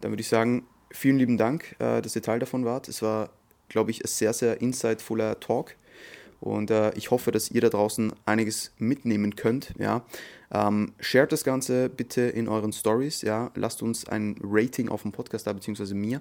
[0.00, 2.88] Dann würde ich sagen, vielen lieben Dank, äh, dass ihr Teil davon wart.
[2.88, 3.30] Es war,
[3.68, 5.74] glaube ich, ein sehr, sehr insightfuller Talk.
[6.40, 9.72] Und äh, ich hoffe, dass ihr da draußen einiges mitnehmen könnt.
[9.78, 10.04] Ja.
[10.52, 13.22] Ähm, shared das Ganze bitte in euren Stories.
[13.22, 13.50] Ja.
[13.54, 16.20] Lasst uns ein Rating auf dem Podcast da, beziehungsweise mir.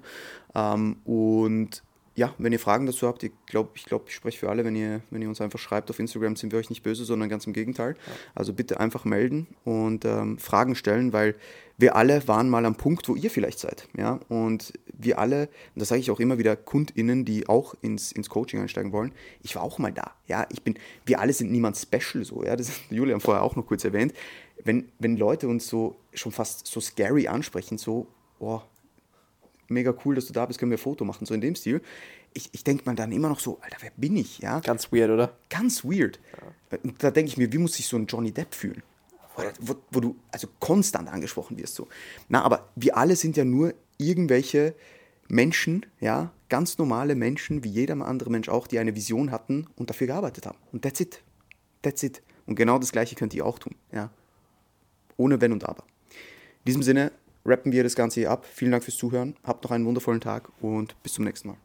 [0.56, 1.84] Ähm, und
[2.16, 4.76] ja, wenn ihr Fragen dazu habt, ich glaube, ich, glaub, ich spreche für alle, wenn
[4.76, 7.46] ihr, wenn ihr uns einfach schreibt auf Instagram, sind wir euch nicht böse, sondern ganz
[7.46, 7.96] im Gegenteil.
[8.08, 8.14] Ja.
[8.34, 11.36] Also bitte einfach melden und ähm, Fragen stellen, weil
[11.78, 13.90] wir alle waren mal am Punkt, wo ihr vielleicht seid.
[13.98, 14.22] Ja?
[14.30, 18.30] Und wir alle, und das sage ich auch immer wieder KundInnen, die auch ins, ins
[18.30, 19.12] Coaching einsteigen wollen,
[19.44, 20.12] ich war auch mal da.
[20.28, 20.48] Ja?
[20.52, 22.46] Ich bin, wir alle sind niemand special so.
[22.46, 22.56] Ja?
[22.56, 24.14] Das hat Julian vorher auch noch kurz erwähnt.
[24.64, 28.08] Wenn, wenn Leute uns so schon fast so scary ansprechen, so,
[28.40, 28.62] oh,
[29.68, 31.82] mega cool, dass du da bist, können wir ein Foto machen, so in dem Stil.
[32.34, 34.60] Ich, ich denke mir dann immer noch so, Alter, wer bin ich, ja?
[34.60, 35.38] Ganz weird, oder?
[35.50, 36.20] Ganz weird.
[36.84, 38.84] Und da denke ich mir, wie muss sich so ein Johnny Depp fühlen?
[39.60, 41.90] Wo, wo du also konstant angesprochen wirst so.
[42.30, 44.76] Na, aber wir alle sind ja nur irgendwelche
[45.28, 49.90] Menschen, ja, ganz normale Menschen, wie jeder andere Mensch auch, die eine Vision hatten und
[49.90, 50.58] dafür gearbeitet haben.
[50.72, 51.22] Und that's it.
[51.82, 52.22] That's it.
[52.46, 54.10] Und genau das Gleiche könnt ihr auch tun, ja.
[55.18, 55.84] Ohne Wenn und Aber.
[56.60, 57.12] In diesem Sinne
[57.46, 58.46] rappen wir das Ganze hier ab.
[58.46, 59.36] Vielen Dank fürs Zuhören.
[59.44, 61.58] Habt noch einen wundervollen Tag und bis zum nächsten Mal.